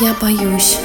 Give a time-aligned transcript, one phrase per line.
[0.00, 0.76] Я боюсь.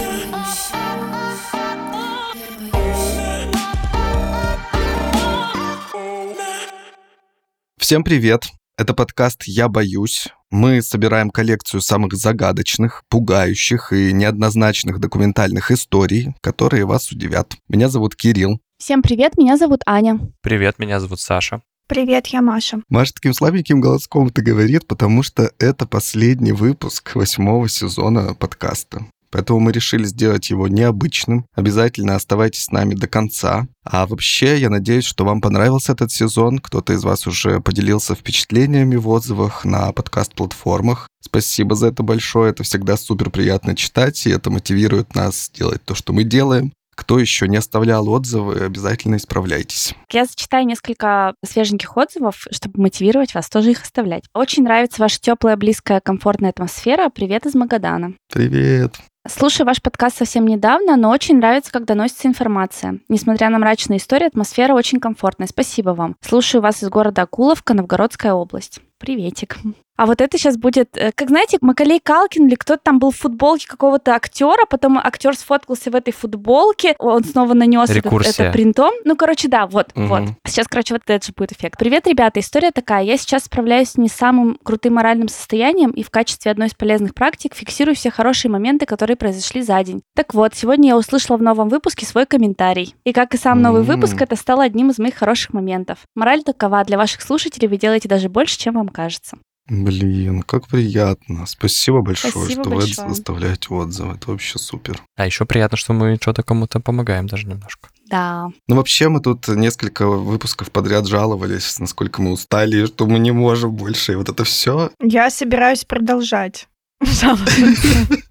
[7.78, 8.46] Всем привет!
[8.78, 10.28] Это подкаст «Я боюсь».
[10.52, 17.56] Мы собираем коллекцию самых загадочных, пугающих и неоднозначных документальных историй, которые вас удивят.
[17.68, 18.60] Меня зовут Кирилл.
[18.78, 20.20] Всем привет, меня зовут Аня.
[20.42, 21.62] Привет, меня зовут Саша.
[21.90, 22.84] Привет, я Маша.
[22.88, 29.08] Маша таким слабеньким голоском это говорит, потому что это последний выпуск восьмого сезона подкаста.
[29.32, 31.48] Поэтому мы решили сделать его необычным.
[31.56, 33.68] Обязательно оставайтесь с нами до конца.
[33.84, 36.60] А вообще, я надеюсь, что вам понравился этот сезон.
[36.60, 41.08] Кто-то из вас уже поделился впечатлениями в отзывах на подкаст-платформах.
[41.22, 42.52] Спасибо за это большое.
[42.52, 46.72] Это всегда супер приятно читать, и это мотивирует нас делать то, что мы делаем.
[47.00, 49.96] Кто еще не оставлял отзывы, обязательно исправляйтесь.
[50.12, 54.26] Я зачитаю несколько свеженьких отзывов, чтобы мотивировать вас тоже их оставлять.
[54.34, 57.08] Очень нравится ваша теплая, близкая, комфортная атмосфера.
[57.08, 58.16] Привет из Магадана.
[58.34, 59.00] Привет.
[59.26, 63.00] Слушаю ваш подкаст совсем недавно, но очень нравится, как доносится информация.
[63.08, 65.48] Несмотря на мрачные истории, атмосфера очень комфортная.
[65.48, 66.18] Спасибо вам.
[66.20, 68.82] Слушаю вас из города Акуловка, Новгородская область.
[68.98, 69.58] Приветик.
[70.00, 73.18] А вот это сейчас будет, э, как знаете, Макалей Калкин или кто-то там был в
[73.18, 78.94] футболке какого-то актера, потом актер сфоткался в этой футболке, он снова нанес это, это принтом.
[79.04, 80.06] Ну, короче, да, вот, угу.
[80.06, 80.22] вот.
[80.48, 81.78] Сейчас, короче, вот этот же будет эффект.
[81.78, 83.04] Привет, ребята, история такая.
[83.04, 87.14] Я сейчас справляюсь с не самым крутым моральным состоянием и в качестве одной из полезных
[87.14, 90.02] практик фиксирую все хорошие моменты, которые произошли за день.
[90.16, 92.96] Так вот, сегодня я услышала в новом выпуске свой комментарий.
[93.04, 95.98] И как и сам новый выпуск, это стало одним из моих хороших моментов.
[96.16, 99.36] Мораль такова, для ваших слушателей вы делаете даже больше, чем вам кажется.
[99.70, 101.46] Блин, как приятно.
[101.46, 103.08] Спасибо большое, Спасибо что большое.
[103.08, 104.16] вы оставляете отзывы.
[104.16, 105.02] Это вообще супер.
[105.16, 107.90] А еще приятно, что мы что-то кому-то помогаем даже немножко.
[108.08, 108.50] Да.
[108.68, 113.72] Ну, вообще, мы тут несколько выпусков подряд жаловались, насколько мы устали, что мы не можем
[113.72, 114.14] больше.
[114.14, 114.90] И вот это все.
[115.00, 116.68] Я собираюсь продолжать.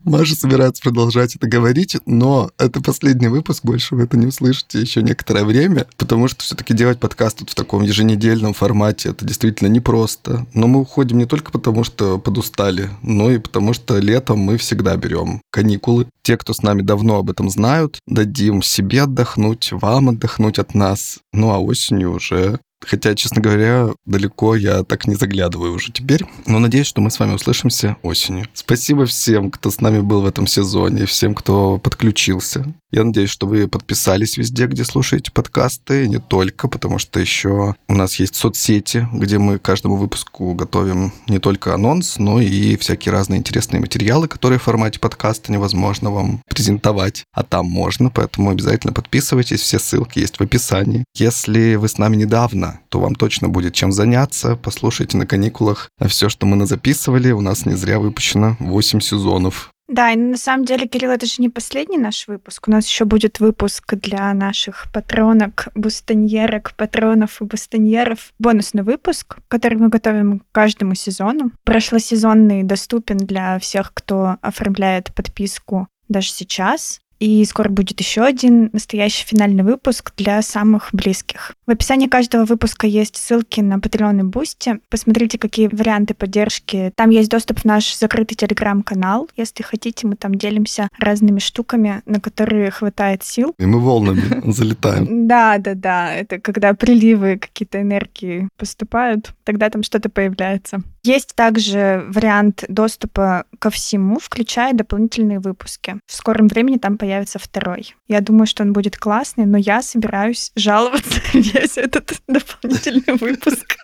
[0.04, 5.02] Маша собирается продолжать это говорить, но это последний выпуск, больше вы это не услышите еще
[5.02, 10.46] некоторое время, потому что все-таки делать подкаст тут в таком еженедельном формате, это действительно непросто.
[10.54, 14.96] Но мы уходим не только потому, что подустали, но и потому, что летом мы всегда
[14.96, 16.06] берем каникулы.
[16.22, 21.18] Те, кто с нами давно об этом знают, дадим себе отдохнуть, вам отдохнуть от нас.
[21.32, 26.24] Ну а осенью уже Хотя, честно говоря, далеко я так не заглядываю уже теперь.
[26.46, 28.46] Но надеюсь, что мы с вами услышимся осенью.
[28.54, 32.72] Спасибо всем, кто с нами был в этом сезоне, всем, кто подключился.
[32.90, 37.94] Я надеюсь, что вы подписались везде, где слушаете подкасты, не только, потому что еще у
[37.94, 43.40] нас есть соцсети, где мы каждому выпуску готовим не только анонс, но и всякие разные
[43.40, 49.60] интересные материалы, которые в формате подкаста невозможно вам презентовать, а там можно, поэтому обязательно подписывайтесь,
[49.60, 51.04] все ссылки есть в описании.
[51.14, 56.28] Если вы с нами недавно, то вам точно будет чем заняться, послушайте на каникулах все,
[56.28, 59.70] что мы записывали, у нас не зря выпущено 8 сезонов.
[59.88, 62.68] Да, и на самом деле, Кирилл, это же не последний наш выпуск.
[62.68, 68.34] У нас еще будет выпуск для наших патронок, бустоньерок, патронов и бустоньеров.
[68.38, 71.52] Бонусный выпуск, который мы готовим к каждому сезону.
[71.64, 77.00] Прошлосезонный доступен для всех, кто оформляет подписку даже сейчас.
[77.18, 81.54] И скоро будет еще один настоящий финальный выпуск для самых близких.
[81.66, 84.80] В описании каждого выпуска есть ссылки на Patreon и Boosty.
[84.88, 86.92] Посмотрите, какие варианты поддержки.
[86.94, 89.28] Там есть доступ в наш закрытый телеграм-канал.
[89.36, 93.54] Если хотите, мы там делимся разными штуками, на которые хватает сил.
[93.58, 95.26] И мы волнами залетаем.
[95.26, 96.14] Да, да, да.
[96.14, 100.82] Это когда приливы какие-то энергии поступают, тогда там что-то появляется.
[101.04, 105.96] Есть также вариант доступа ко всему, включая дополнительные выпуски.
[106.06, 107.07] В скором времени там появится
[107.38, 107.94] второй.
[108.06, 113.76] Я думаю, что он будет классный, но я собираюсь жаловаться весь этот дополнительный выпуск.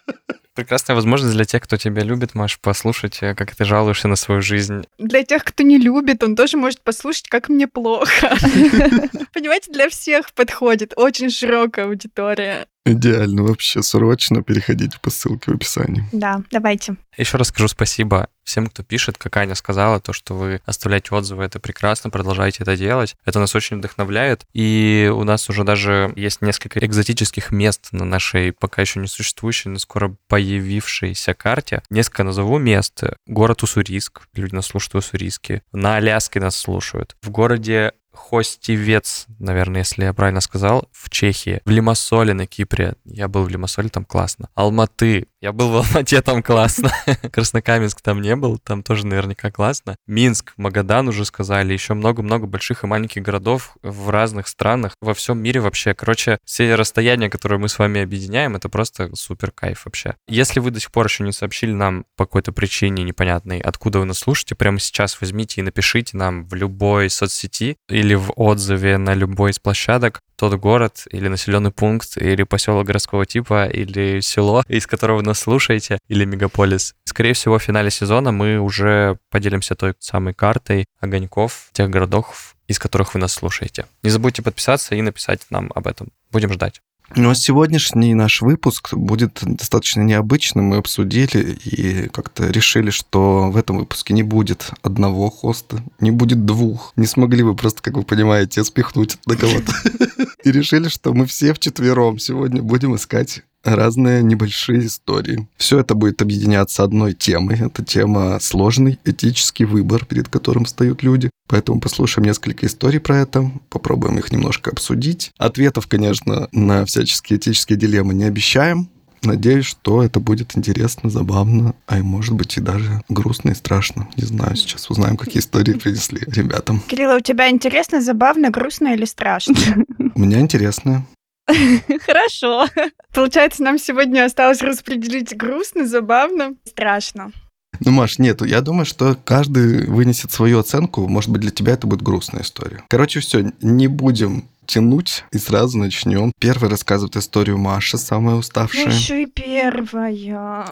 [0.54, 4.40] Прекрасная возможность для тех, кто тебя любит, Маш, послушать, э, как ты жалуешься на свою
[4.40, 4.84] жизнь.
[4.98, 8.36] Для тех, кто не любит, он тоже может послушать, как мне плохо.
[9.32, 10.92] Понимаете, для всех подходит.
[10.96, 12.68] Очень широкая аудитория.
[12.84, 13.82] Идеально вообще.
[13.82, 16.04] Срочно переходите по ссылке в описании.
[16.12, 16.96] Да, давайте.
[17.16, 21.44] Еще раз скажу спасибо всем, кто пишет, как Аня сказала, то, что вы оставляете отзывы,
[21.44, 23.16] это прекрасно, продолжайте это делать.
[23.24, 24.44] Это нас очень вдохновляет.
[24.52, 29.70] И у нас уже даже есть несколько экзотических мест на нашей пока еще не существующей,
[29.70, 31.82] но скоро появившейся карте.
[31.90, 33.02] Несколько назову мест.
[33.26, 34.28] Город Уссурийск.
[34.34, 35.62] Люди нас слушают в Уссурийске.
[35.72, 37.16] На Аляске нас слушают.
[37.22, 42.94] В городе Хостивец, наверное, если я правильно сказал, в Чехии, в Лимассоле на Кипре.
[43.04, 44.48] Я был в Лимассоле, там классно.
[44.54, 46.90] Алматы, Я был в Алмате, там классно.
[47.30, 49.96] Краснокаменск там не был, там тоже наверняка классно.
[50.06, 55.42] Минск, Магадан уже сказали, еще много-много больших и маленьких городов в разных странах, во всем
[55.42, 55.92] мире вообще.
[55.92, 60.16] Короче, все расстояния, которые мы с вами объединяем, это просто супер кайф вообще.
[60.26, 64.06] Если вы до сих пор еще не сообщили нам по какой-то причине непонятной, откуда вы
[64.06, 69.12] нас слушаете, прямо сейчас возьмите и напишите нам в любой соцсети или в отзыве на
[69.12, 74.86] любой из площадок тот город или населенный пункт, или поселок городского типа, или село, из
[74.86, 76.94] которого нас слушаете, или мегаполис.
[77.04, 82.78] Скорее всего, в финале сезона мы уже поделимся той самой картой огоньков тех городов, из
[82.78, 83.86] которых вы нас слушаете.
[84.02, 86.08] Не забудьте подписаться и написать нам об этом.
[86.30, 86.80] Будем ждать.
[87.14, 90.66] Ну а сегодняшний наш выпуск будет достаточно необычным.
[90.66, 96.44] Мы обсудили и как-то решили, что в этом выпуске не будет одного хоста, не будет
[96.44, 96.92] двух.
[96.96, 99.72] Не смогли вы просто, как вы понимаете, спихнуть на кого-то.
[100.44, 105.48] И решили, что мы все вчетвером сегодня будем искать разные небольшие истории.
[105.56, 107.60] Все это будет объединяться одной темой.
[107.60, 111.30] Это тема сложный этический выбор, перед которым встают люди.
[111.48, 115.32] Поэтому послушаем несколько историй про это, попробуем их немножко обсудить.
[115.38, 118.88] Ответов, конечно, на всяческие этические дилеммы не обещаем.
[119.24, 124.08] Надеюсь, что это будет интересно, забавно, а и может быть и даже грустно и страшно.
[124.16, 126.80] Не знаю, сейчас узнаем, какие истории принесли ребятам.
[126.86, 129.54] Кирилл, у тебя интересно, забавно, грустно или страшно?
[130.14, 131.06] У меня интересно.
[132.06, 132.66] Хорошо.
[133.12, 137.32] Получается, нам сегодня осталось распределить грустно, забавно, страшно.
[137.80, 141.08] Ну, Маш, нет, я думаю, что каждый вынесет свою оценку.
[141.08, 142.84] Может быть, для тебя это будет грустная история.
[142.88, 146.32] Короче, все, не будем тянуть и сразу начнем.
[146.40, 148.86] Первый рассказывает историю Маша, самая уставшая.
[148.86, 150.66] еще и первая.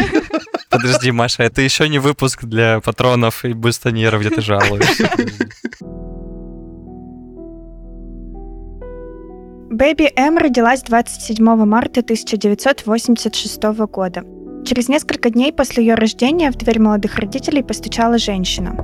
[0.70, 5.10] Подожди, Маша, это еще не выпуск для патронов и бустоньеров, где ты жалуешься.
[9.78, 13.62] Бэби М родилась 27 марта 1986
[13.92, 14.24] года.
[14.64, 18.74] Через несколько дней после ее рождения в дверь молодых родителей постучала женщина.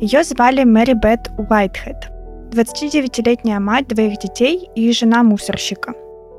[0.00, 1.96] Ее звали Мэри Бет Уайтхед,
[2.52, 5.94] 29-летняя мать двоих детей и жена мусорщика.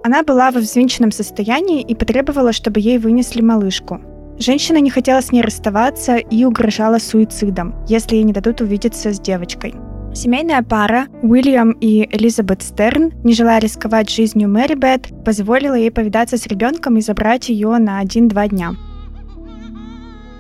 [0.06, 4.00] Она была во взвинченном состоянии и потребовала, чтобы ей вынесли малышку.
[4.40, 9.20] Женщина не хотела с ней расставаться и угрожала суицидом, если ей не дадут увидеться с
[9.20, 9.76] девочкой–
[10.16, 16.38] Семейная пара Уильям и Элизабет Стерн, не желая рисковать жизнью Мэри Бет, позволила ей повидаться
[16.38, 18.76] с ребенком и забрать ее на один-два дня.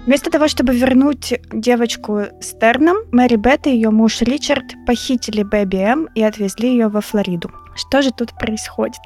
[0.06, 6.10] Вместо того, чтобы вернуть девочку Стерном, Мэри Бет и ее муж Ричард похитили Бэби М
[6.14, 7.50] и отвезли ее во Флориду.
[7.76, 9.02] Что же тут происходит?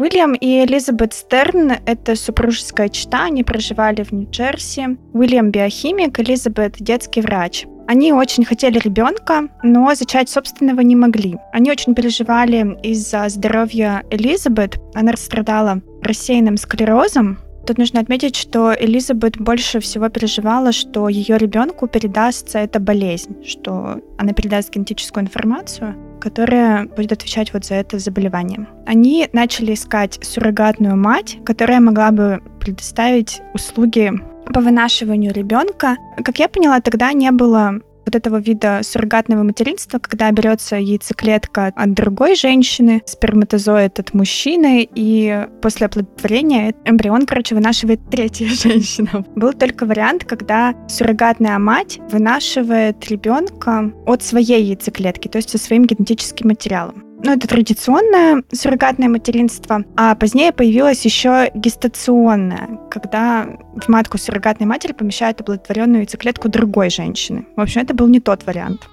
[0.00, 4.96] Уильям и Элизабет Стерн— это супружеская чета, они проживали в Нью-Джерси.
[5.12, 7.66] Уильям— биохимик, Элизабет— детский врач.
[7.86, 11.36] Они очень хотели ребенка, но зачать собственного не могли.
[11.52, 14.80] Они очень переживали из-за здоровья Элизабет.
[14.94, 21.86] Она страдала рассеянным склерозом, Тут нужно отметить, что Элизабет больше всего переживала, что ее ребенку
[21.86, 28.66] передастся эта болезнь, что она передаст генетическую информацию, которая будет отвечать вот за это заболевание.
[28.86, 34.12] Они начали искать суррогатную мать, которая могла бы предоставить услуги
[34.52, 35.96] по вынашиванию ребенка.
[36.24, 41.94] Как я поняла, тогда не было вот этого вида суррогатного материнства, когда берется яйцеклетка от
[41.94, 49.24] другой женщины, сперматозоид от мужчины, и после оплодотворения эмбрион, короче, вынашивает третья женщина.
[49.36, 55.84] Был только вариант, когда суррогатная мать вынашивает ребенка от своей яйцеклетки, то есть со своим
[55.84, 57.09] генетическим материалом.
[57.22, 63.46] Ну, это традиционное суррогатное материнство, а позднее появилось еще гестационное, когда
[63.76, 67.46] в матку суррогатной матери помещают оплодотворенную яйцеклетку другой женщины.
[67.56, 68.88] В общем, это был не тот вариант.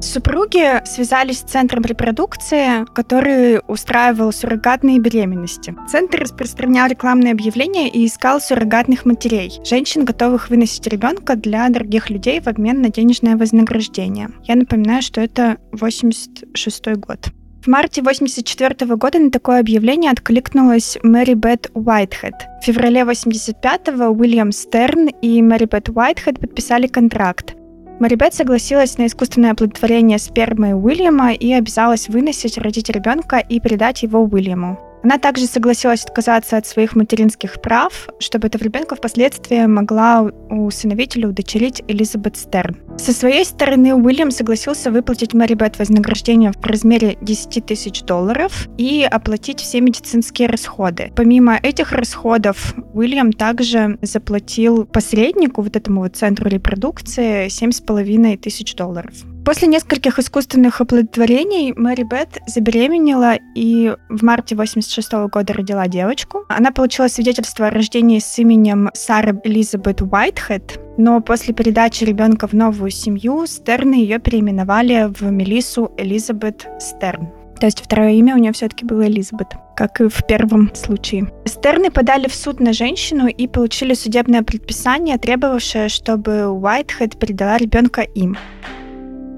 [0.00, 5.74] Супруги связались с центром репродукции, который устраивал суррогатные беременности.
[5.88, 12.40] Центр распространял рекламные объявления и искал суррогатных матерей, женщин, готовых выносить ребенка для других людей
[12.40, 14.28] в обмен на денежное вознаграждение.
[14.44, 17.28] Я напоминаю, что это 86 год.
[17.66, 22.34] В марте 1984 года на такое объявление откликнулась Мэри Бет Уайтхед.
[22.62, 27.56] В феврале 1985-го Уильям Стерн и Мэри Бет Уайтхед подписали контракт.
[27.98, 34.20] Марибет согласилась на искусственное оплодотворение спермы Уильяма и обязалась выносить, родить ребенка и передать его
[34.20, 34.78] Уильяму.
[35.02, 41.26] Она также согласилась отказаться от своих материнских прав, чтобы этого ребенка впоследствии могла усыновить или
[41.26, 42.76] удочерить Элизабет Стерн.
[42.98, 49.06] Со своей стороны Уильям согласился выплатить Мэри Бет вознаграждение в размере 10 тысяч долларов и
[49.08, 51.12] оплатить все медицинские расходы.
[51.14, 59.14] Помимо этих расходов, Уильям также заплатил посреднику, вот этому вот центру репродукции, 7,5 тысяч долларов.
[59.46, 66.44] После нескольких искусственных оплодотворений Мэри Бет забеременела и в марте 86 года родила девочку.
[66.48, 72.54] Она получила свидетельство о рождении с именем Сара Элизабет Уайтхед, но после передачи ребенка в
[72.54, 77.28] новую семью Стерны ее переименовали в Мелису Элизабет Стерн.
[77.60, 81.32] То есть второе имя у нее все-таки было Элизабет, как и в первом случае.
[81.44, 88.00] Стерны подали в суд на женщину и получили судебное предписание, требовавшее, чтобы Уайтхед передала ребенка
[88.00, 88.36] им.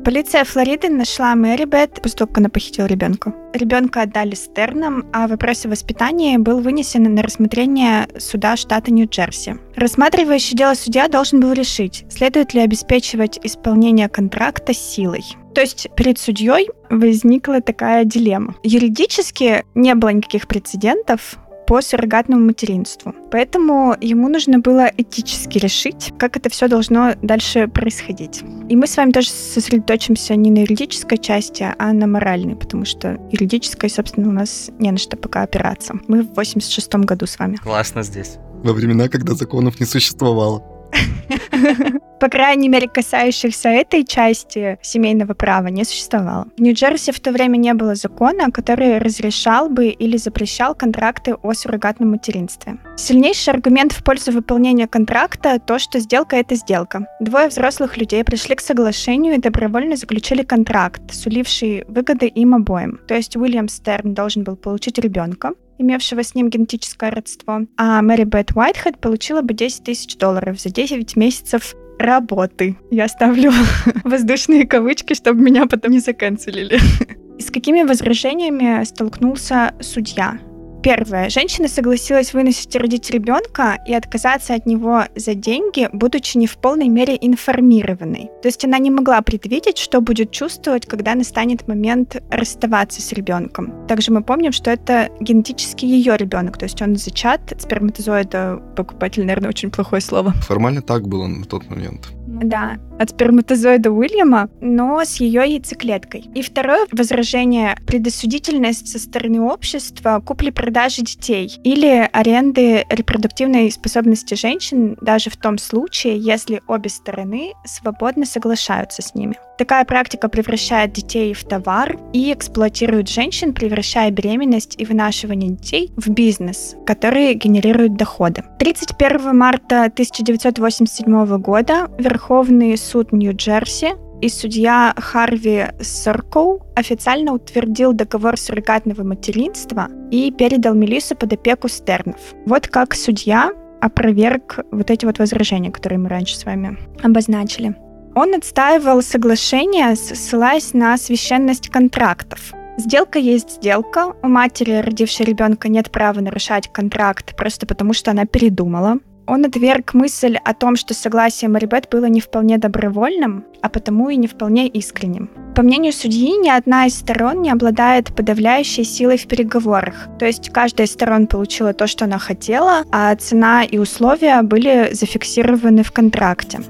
[0.04, 3.34] Полиция Флориды нашла Мэри Бет, как она похитила ребенка.
[3.52, 9.56] Ребенка отдали Стернам, а в вопросе воспитания был вынесен на рассмотрение суда штата Нью-Джерси.
[9.76, 15.24] Рассматривающий дело судья должен был решить, следует ли обеспечивать исполнение контракта силой.
[15.54, 18.54] То есть перед судьей возникла такая дилемма.
[18.62, 21.38] Юридически не было никаких прецедентов,
[21.68, 23.14] по суррогатному материнству.
[23.30, 28.42] Поэтому ему нужно было этически решить, как это все должно дальше происходить.
[28.70, 33.20] И мы с вами тоже сосредоточимся не на юридической части, а на моральной, потому что
[33.30, 35.94] юридической, собственно, у нас не на что пока опираться.
[36.08, 37.56] Мы в 86-м году с вами.
[37.56, 38.38] Классно здесь.
[38.64, 40.77] Во времена, когда законов не существовало.
[42.20, 46.46] по крайней мере, касающихся этой части семейного права, не существовало.
[46.56, 51.52] В Нью-Джерси в то время не было закона, который разрешал бы или запрещал контракты о
[51.52, 52.78] суррогатном материнстве.
[52.96, 57.06] Сильнейший аргумент в пользу выполнения контракта— то, что сделка— это сделка.
[57.20, 63.00] Двое взрослых людей пришли к соглашению и добровольно заключили контракт, суливший выгоды им обоим.
[63.06, 68.24] То есть Уильям Стерн должен был получить ребенка, имевшего с ним генетическое родство, а Мэри
[68.24, 72.76] Бет Уайтхед получила бы 10 тысяч долларов за 9 месяцев работы.
[72.90, 73.52] Я ставлю
[74.04, 76.78] воздушные кавычки, чтобы меня потом не заканцелили.
[77.38, 80.38] С какими возражениями столкнулся судья?
[80.82, 81.28] Первое.
[81.28, 86.56] Женщина согласилась выносить и родить ребенка и отказаться от него за деньги, будучи не в
[86.58, 88.30] полной мере информированной.
[88.42, 93.86] То есть она не могла предвидеть, что будет чувствовать, когда настанет момент расставаться с ребенком.
[93.86, 99.50] Также мы помним, что это генетически ее ребенок, то есть он зачат сперматозоида, покупатель, наверное,
[99.50, 100.32] очень плохое слово.
[100.42, 102.08] Формально так было на тот момент.
[102.26, 106.28] Да, от сперматозоида Уильяма, но с ее яйцеклеткой.
[106.34, 115.30] И второе возражение— предосудительность со стороны общества купли-продажи детей или аренды репродуктивной способности женщин даже
[115.30, 119.36] в том случае, если обе стороны свободно соглашаются с ними.
[119.58, 126.08] Такая практика превращает детей в товар и эксплуатирует женщин, превращая беременность и вынашивание детей в
[126.10, 128.44] бизнес, который генерирует доходы.
[128.60, 139.04] 31 марта 1987 года Верховный суд Нью-Джерси и судья Харви Соркоу официально утвердил договор суррогатного
[139.04, 142.16] материнства и передал Мелиссу под опеку Стернов.
[142.46, 147.76] Вот как судья опроверг вот эти вот возражения, которые мы раньше с вами обозначили.
[148.14, 152.52] Он отстаивал соглашение, ссылаясь на священность контрактов.
[152.78, 154.14] Сделка есть сделка.
[154.22, 158.98] У матери, родившей ребенка, нет права нарушать контракт просто потому, что она передумала.
[159.28, 164.16] Он отверг мысль о том, что согласие Марибет было не вполне добровольным, а потому и
[164.16, 165.30] не вполне искренним.
[165.54, 170.08] По мнению судьи, ни одна из сторон не обладает подавляющей силой в переговорах.
[170.18, 174.90] То есть каждая из сторон получила то, что она хотела, а цена и условия были
[174.92, 176.60] зафиксированы в контракте.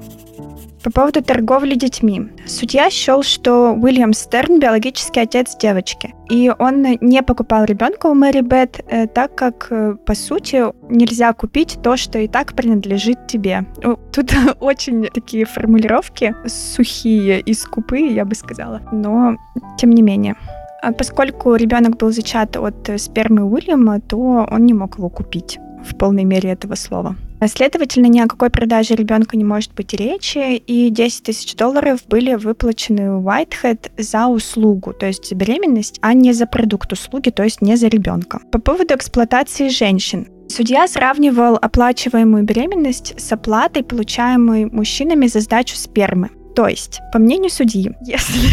[0.89, 2.29] По поводу торговли детьми.
[2.47, 8.41] Судья счел, что Уильям Стерн биологический отец девочки, и он не покупал ребенка у Мэри
[8.41, 13.65] Бет, э, так как, э, по сути, нельзя купить то, что и так принадлежит тебе.
[14.11, 19.37] Тут очень такие формулировки сухие и скупые, я бы сказала, но
[19.77, 20.37] тем не менее.
[20.81, 25.95] А поскольку ребенок был зачат от спермы Уильяма, то он не мог его купить в
[25.95, 27.15] полной мере этого слова.
[27.47, 32.35] Следовательно, ни о какой продаже ребенка не может быть речи, и 10 тысяч долларов были
[32.35, 37.61] выплачены Whitehead за услугу, то есть за беременность, а не за продукт услуги, то есть
[37.61, 38.39] не за ребенка.
[38.51, 40.27] По поводу эксплуатации женщин.
[40.49, 46.31] Судья сравнивал оплачиваемую беременность с оплатой, получаемой мужчинами за сдачу спермы.
[46.55, 48.49] То есть, по мнению судьи, если...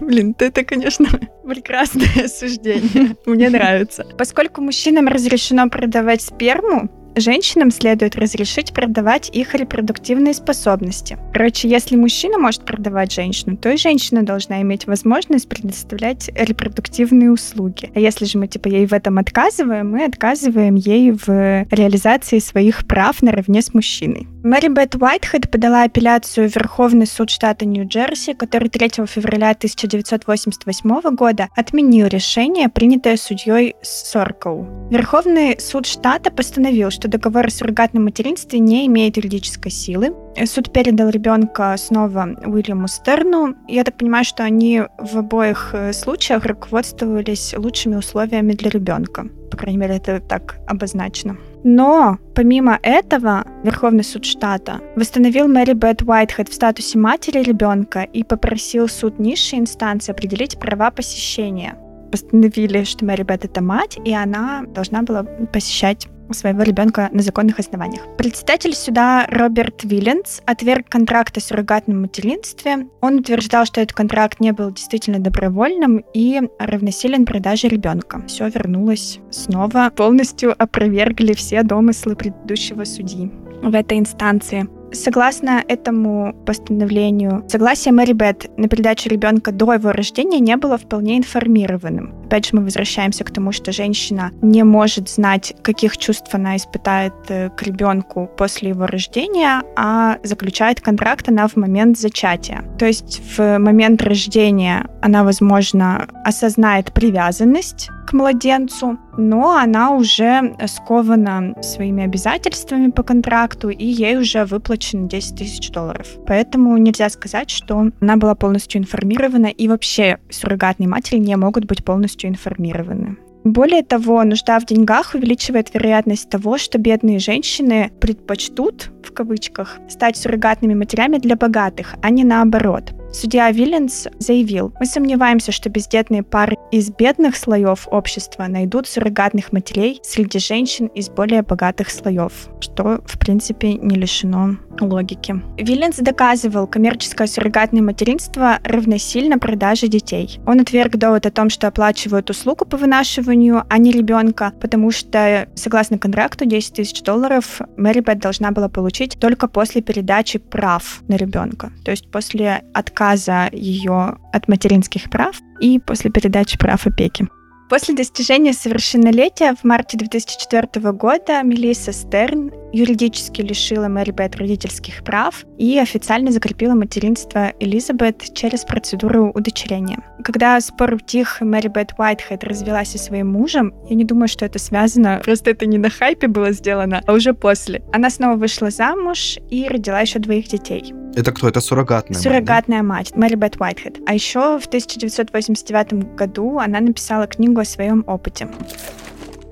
[0.04, 1.08] Блин, это, конечно,
[1.44, 3.16] прекрасное суждение.
[3.26, 4.06] Мне нравится.
[4.18, 11.16] Поскольку мужчинам разрешено продавать сперму, Женщинам следует разрешить продавать их репродуктивные способности.
[11.32, 17.90] Короче, если мужчина может продавать женщину, то и женщина должна иметь возможность предоставлять репродуктивные услуги.
[17.94, 22.86] А если же мы типа ей в этом отказываем, мы отказываем ей в реализации своих
[22.86, 24.26] прав наравне с мужчиной.
[24.42, 31.48] Мэри Бет Уайтхед подала апелляцию в Верховный суд штата Нью-Джерси, который 3 февраля 1988 года
[31.56, 34.88] отменил решение, принятое судьей Соркоу.
[34.90, 40.14] Верховный суд штата постановил, что что договор о суррогатном материнстве не имеет юридической силы.
[40.46, 43.54] Суд передал ребенка снова Уильяму Стерну.
[43.68, 49.26] Я так понимаю, что они в обоих э, случаях руководствовались лучшими условиями для ребенка.
[49.50, 51.36] По крайней мере, это так обозначено.
[51.62, 58.24] Но помимо этого Верховный суд штата восстановил Мэри Бет Уайтхед в статусе матери ребенка и
[58.24, 61.76] попросил суд низшей инстанции определить права посещения.
[62.10, 67.58] Постановили, что Мэри Бет это мать, и она должна была посещать своего ребенка на законных
[67.58, 68.02] основаниях.
[68.16, 72.88] Председатель суда Роберт Виллинс отверг контракт о суррогатном материнстве.
[73.00, 78.22] Он утверждал, что этот контракт не был действительно добровольным и равносилен продаже ребенка.
[78.26, 79.90] Все вернулось снова.
[79.94, 83.30] Полностью опровергли все домыслы предыдущего судьи
[83.62, 84.68] в этой инстанции.
[84.94, 91.18] Согласно этому постановлению, согласие Мэри Бет на передачу ребенка до его рождения не было вполне
[91.18, 92.14] информированным.
[92.26, 97.12] Опять же, мы возвращаемся к тому, что женщина не может знать, каких чувств она испытает
[97.28, 102.64] э, к ребенку после его рождения, а заключает контракт она в момент зачатия.
[102.78, 112.04] То есть в момент рождения она, возможно, осознает привязанность младенцу, но она уже скована своими
[112.04, 116.06] обязательствами по контракту, и ей уже выплачено 10 тысяч долларов.
[116.26, 121.84] Поэтому нельзя сказать, что она была полностью информирована, и вообще суррогатные матери не могут быть
[121.84, 123.18] полностью информированы.
[123.44, 130.16] Более того, нужда в деньгах увеличивает вероятность того, что бедные женщины предпочтут, в кавычках, стать
[130.16, 132.94] суррогатными матерями для богатых, а не наоборот.
[133.14, 140.00] Судья Виллинс заявил, мы сомневаемся, что бездетные пары из бедных слоев общества найдут суррогатных матерей
[140.02, 145.40] среди женщин из более богатых слоев, что, в принципе, не лишено логики.
[145.58, 150.40] Виллинс доказывал, коммерческое суррогатное материнство равносильно продаже детей.
[150.46, 155.48] Он отверг довод о том, что оплачивают услугу по вынашиванию, а не ребенка, потому что,
[155.54, 161.16] согласно контракту, 10 тысяч долларов Мэри Бет должна была получить только после передачи прав на
[161.16, 167.28] ребенка, то есть после отказа ее от материнских прав и после передачи прав опеки.
[167.68, 175.44] После достижения совершеннолетия в марте 2004 года Мелисса Стерн юридически лишила Мэри Бет родительских прав
[175.56, 179.98] и официально закрепила материнство Элизабет через процедуру удочерения.
[180.22, 183.72] Когда спор утих, Мэри Бет Уайтхед развелась со своим мужем.
[183.88, 187.32] Я не думаю, что это связано, просто это не на хайпе было сделано, а уже
[187.32, 187.82] после.
[187.92, 190.92] Она снова вышла замуж и родила еще двоих детей.
[191.14, 191.48] Это кто?
[191.48, 193.20] Это суррогатная Суррогатная мать, да?
[193.20, 193.98] мать Мэри Бет Уайтхед.
[194.06, 198.48] А еще в 1989 году она написала книгу о своем опыте.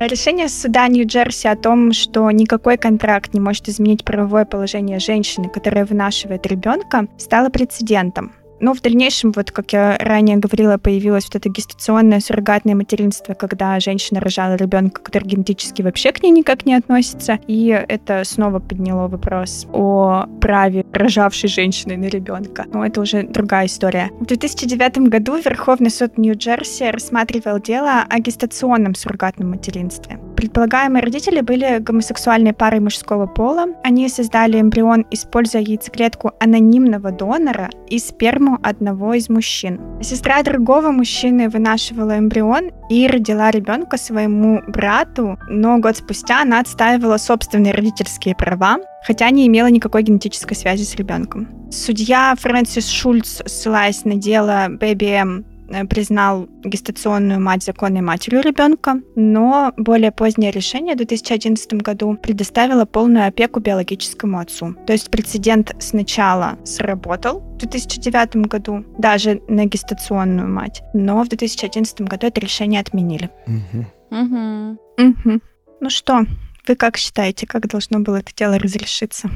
[0.01, 5.85] Решение суда Нью-Джерси о том, что никакой контракт не может изменить правовое положение женщины, которая
[5.85, 8.33] вынашивает ребенка, стало прецедентом.
[8.63, 13.81] Но в дальнейшем, вот как я ранее говорила, появилось вот это гестационное суррогатное материнство, когда
[13.81, 17.41] женщина рожала ребенка, который генетически вообще к ней никак не относится.
[17.49, 22.67] И это снова подняло вопрос о праве рожавшей женщины на ребенка.
[22.73, 24.11] Но это уже другая история.
[24.21, 30.21] В 2009 году Верховный суд Нью-Джерси рассматривал дело о гестационном суррогатном материнстве.
[30.37, 33.67] Предполагаемые родители были гомосексуальной парой мужского пола.
[33.83, 39.81] Они создали эмбрион, используя яйцеклетку анонимного донора и сперму одного из мужчин.
[40.03, 47.17] Сестра другого мужчины вынашивала эмбрион и родила ребенка своему брату, но год спустя она отстаивала
[47.17, 51.49] собственные родительские права, хотя не имела никакой генетической связи с ребенком.
[51.71, 55.52] Судья Фрэнсис Шульц, ссылаясь на дело ББМ
[55.89, 63.27] признал гестационную мать законной матерью ребенка, но более позднее решение в 2011 году предоставило полную
[63.27, 64.75] опеку биологическому отцу.
[64.87, 72.03] То есть прецедент сначала сработал в 2009 году даже на гестационную мать, но в 2011
[72.03, 73.31] году это решение отменили.
[73.47, 73.87] Угу.
[74.21, 74.79] Угу.
[74.99, 75.41] Угу.
[75.81, 76.25] Ну что,
[76.69, 79.31] вы как считаете, как должно было это дело разрешиться?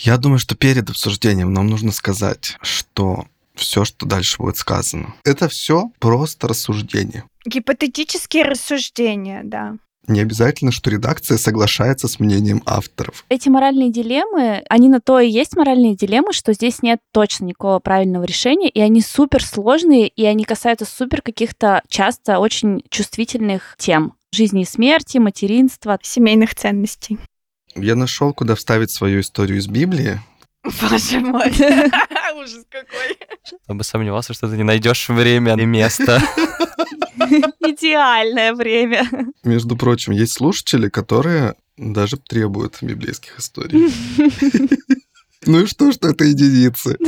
[0.00, 3.26] Я думаю, что перед обсуждением нам нужно сказать, что
[3.58, 5.14] все, что дальше будет сказано.
[5.24, 7.24] Это все просто рассуждение.
[7.44, 9.76] Гипотетические рассуждения, да.
[10.06, 13.26] Не обязательно, что редакция соглашается с мнением авторов.
[13.28, 17.78] Эти моральные дилеммы, они на то и есть моральные дилеммы, что здесь нет точно никакого
[17.78, 24.14] правильного решения, и они супер сложные, и они касаются супер каких-то часто очень чувствительных тем
[24.32, 27.18] жизни и смерти, материнства, семейных ценностей.
[27.74, 30.20] Я нашел, куда вставить свою историю из Библии.
[30.64, 31.48] Боже мой.
[32.36, 33.18] Ужас какой.
[33.68, 36.20] Я бы сомневался, что ты не найдешь время и место.
[37.60, 39.08] Идеальное время.
[39.44, 43.92] Между прочим, есть слушатели, которые даже требуют библейских историй.
[45.48, 46.98] Ну и что, что это единицы?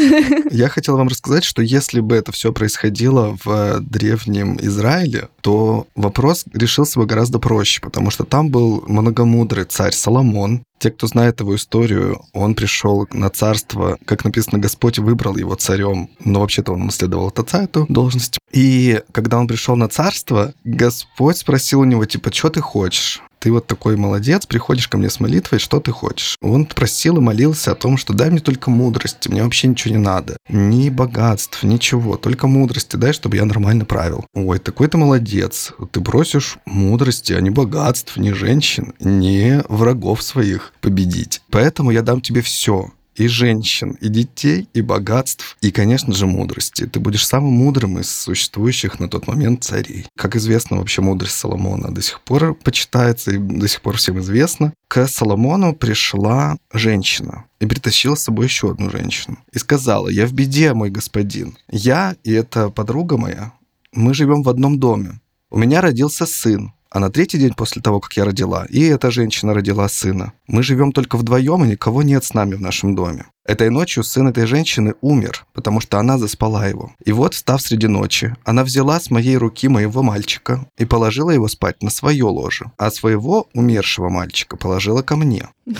[0.51, 6.47] Я хотел вам рассказать, что если бы это все происходило в древнем Израиле, то вопрос
[6.55, 11.55] решился бы гораздо проще, потому что там был многомудрый царь Соломон, те, кто знает его
[11.55, 17.27] историю, он пришел на царство, как написано, Господь выбрал его царем, но вообще-то он наследовал
[17.27, 18.39] от отца эту должность.
[18.53, 23.21] И когда он пришел на царство, Господь спросил у него, типа, что ты хочешь?
[23.41, 26.37] Ты вот такой молодец, приходишь ко мне с молитвой, что ты хочешь?
[26.43, 30.01] Он просил и молился о том, что дай мне только мудрости, мне вообще ничего не
[30.01, 30.37] надо.
[30.49, 34.27] Ни богатств, ничего, только мудрости дай, чтобы я нормально правил.
[34.35, 35.73] Ой, такой ты молодец.
[35.91, 41.41] Ты просишь мудрости, а не богатств, ни женщин, ни врагов своих победить.
[41.51, 46.87] Поэтому я дам тебе все и женщин, и детей, и богатств, и, конечно же, мудрости.
[46.87, 50.07] Ты будешь самым мудрым из существующих на тот момент царей.
[50.17, 54.73] Как известно, вообще мудрость Соломона до сих пор почитается и до сих пор всем известно.
[54.89, 59.37] К Соломону пришла женщина и притащила с собой еще одну женщину.
[59.53, 61.59] И сказала, я в беде, мой господин.
[61.71, 63.53] Я и эта подруга моя,
[63.93, 65.21] мы живем в одном доме.
[65.51, 69.11] У меня родился сын, а на третий день после того, как я родила, и эта
[69.11, 70.33] женщина родила сына.
[70.47, 73.27] Мы живем только вдвоем, и никого нет с нами в нашем доме.
[73.47, 76.93] Этой ночью сын этой женщины умер, потому что она заспала его.
[77.05, 81.49] И вот, встав среди ночи, она взяла с моей руки моего мальчика и положила его
[81.49, 85.49] спать на свое ложе, а своего умершего мальчика положила ко мне.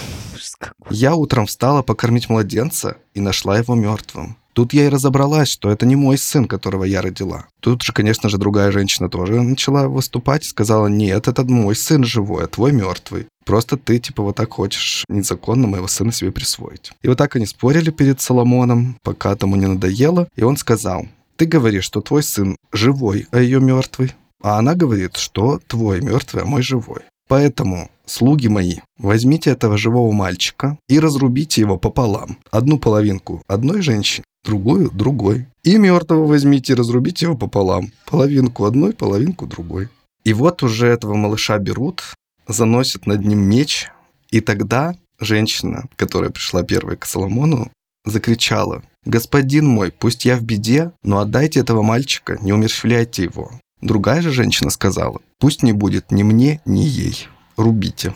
[0.91, 4.37] Я утром встала покормить младенца и нашла его мертвым.
[4.53, 7.47] Тут я и разобралась, что это не мой сын, которого я родила.
[7.61, 12.05] Тут же, конечно же, другая женщина тоже начала выступать и сказала, нет, это мой сын
[12.05, 13.27] живой, а твой мертвый.
[13.45, 16.93] Просто ты, типа, вот так хочешь незаконно моего сына себе присвоить.
[17.03, 21.47] И вот так они спорили перед Соломоном, пока тому не надоело, и он сказал, ты
[21.47, 24.13] говоришь, что твой сын живой, а ее мертвый.
[24.43, 27.03] А она говорит, что твой мертвый, а мой живой.
[27.31, 32.39] Поэтому, слуги мои, возьмите этого живого мальчика и разрубите его пополам.
[32.51, 35.47] Одну половинку одной женщине, другую другой.
[35.63, 37.93] И мертвого возьмите и разрубите его пополам.
[38.05, 39.91] Половинку одной, половинку другой.
[40.25, 42.03] И вот уже этого малыша берут,
[42.49, 43.87] заносят над ним меч,
[44.33, 47.71] и тогда женщина, которая пришла первой к Соломону,
[48.05, 53.53] закричала, «Господин мой, пусть я в беде, но отдайте этого мальчика, не умерщвляйте его».
[53.81, 58.15] Другая же женщина сказала, «Пусть не будет ни мне, ни ей, рубите».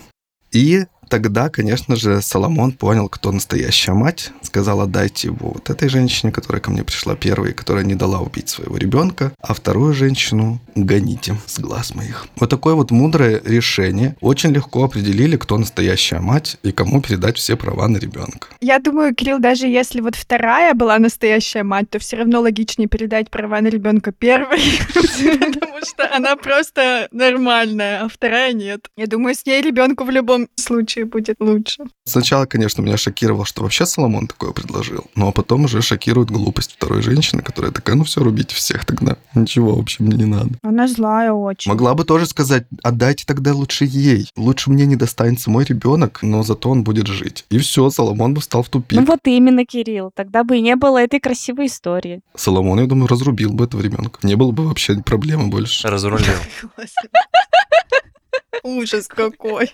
[0.53, 6.33] И тогда, конечно же, Соломон понял, кто настоящая мать, сказал, отдайте его вот этой женщине,
[6.33, 11.37] которая ко мне пришла первой, которая не дала убить своего ребенка, а вторую женщину гоните
[11.47, 12.27] с глаз моих.
[12.41, 14.17] Вот такое вот мудрое решение.
[14.21, 18.49] Очень легко определили, кто настоящая мать и кому передать все права на ребенка.
[18.61, 23.31] Я думаю, Кирилл, даже если вот вторая была настоящая мать, то все равно логичнее передать
[23.31, 28.89] права на ребенка первой, потому что она просто нормальная, а вторая нет.
[28.97, 31.85] Я думаю, с ней ребенку в любом случае будет лучше.
[32.05, 37.03] Сначала, конечно, меня шокировало, что вообще Соломон такое предложил, но потом уже шокирует глупость второй
[37.03, 39.17] женщины, которая такая, ну все, рубите всех тогда.
[39.35, 40.51] Ничего, в общем, мне не надо.
[40.63, 41.71] Она злая очень.
[41.71, 44.29] Могла бы тоже сказать, отдайте тогда лучше ей.
[44.37, 47.45] Лучше мне не достанется мой ребенок, но зато он будет жить.
[47.51, 48.99] И все, Соломон бы встал в тупик.
[48.99, 50.11] Ну вот именно, Кирилл.
[50.15, 52.21] Тогда бы и не было этой красивой истории.
[52.35, 54.19] Соломон, я думаю, разрубил бы этого ребенка.
[54.23, 55.89] Не было бы вообще проблемы больше.
[55.89, 56.27] Разрулил.
[58.63, 59.71] Ужас какой.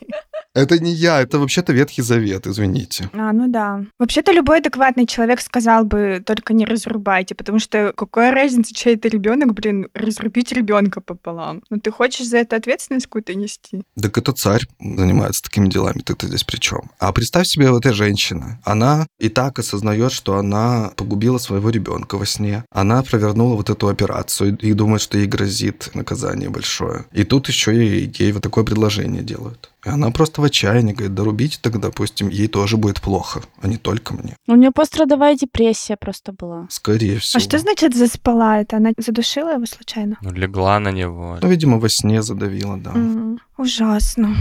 [0.55, 3.09] Это не я, это вообще-то Ветхий Завет, извините.
[3.13, 3.85] А, ну да.
[3.99, 9.09] Вообще-то любой адекватный человек сказал бы, только не разрубайте, потому что какая разница, чей это
[9.09, 11.63] ребенок, блин, разрубить ребенка пополам.
[11.71, 13.83] Ну ты хочешь за это ответственность какую-то нести?
[14.01, 16.91] Так это царь занимается такими делами, ты-то здесь при чем?
[16.99, 22.19] А представь себе вот эта женщина, она и так осознает, что она погубила своего ребенка
[22.19, 22.65] во сне.
[22.73, 27.05] Она провернула вот эту операцию и думает, что ей грозит наказание большое.
[27.13, 29.71] И тут еще и ей вот такое предложение делают.
[29.85, 33.69] И она просто в отчаянии говорит, да рубите тогда, допустим, ей тоже будет плохо, а
[33.69, 34.37] не только мне.
[34.47, 36.67] У нее пострадовая депрессия просто была.
[36.71, 37.41] Скорее всего.
[37.41, 38.61] А что значит заспала?
[38.61, 40.17] Это она задушила его случайно?
[40.23, 41.39] Ну, легла на него.
[41.41, 42.91] Ну, видимо, во сне задавила, да.
[42.93, 44.37] М, Ужасно.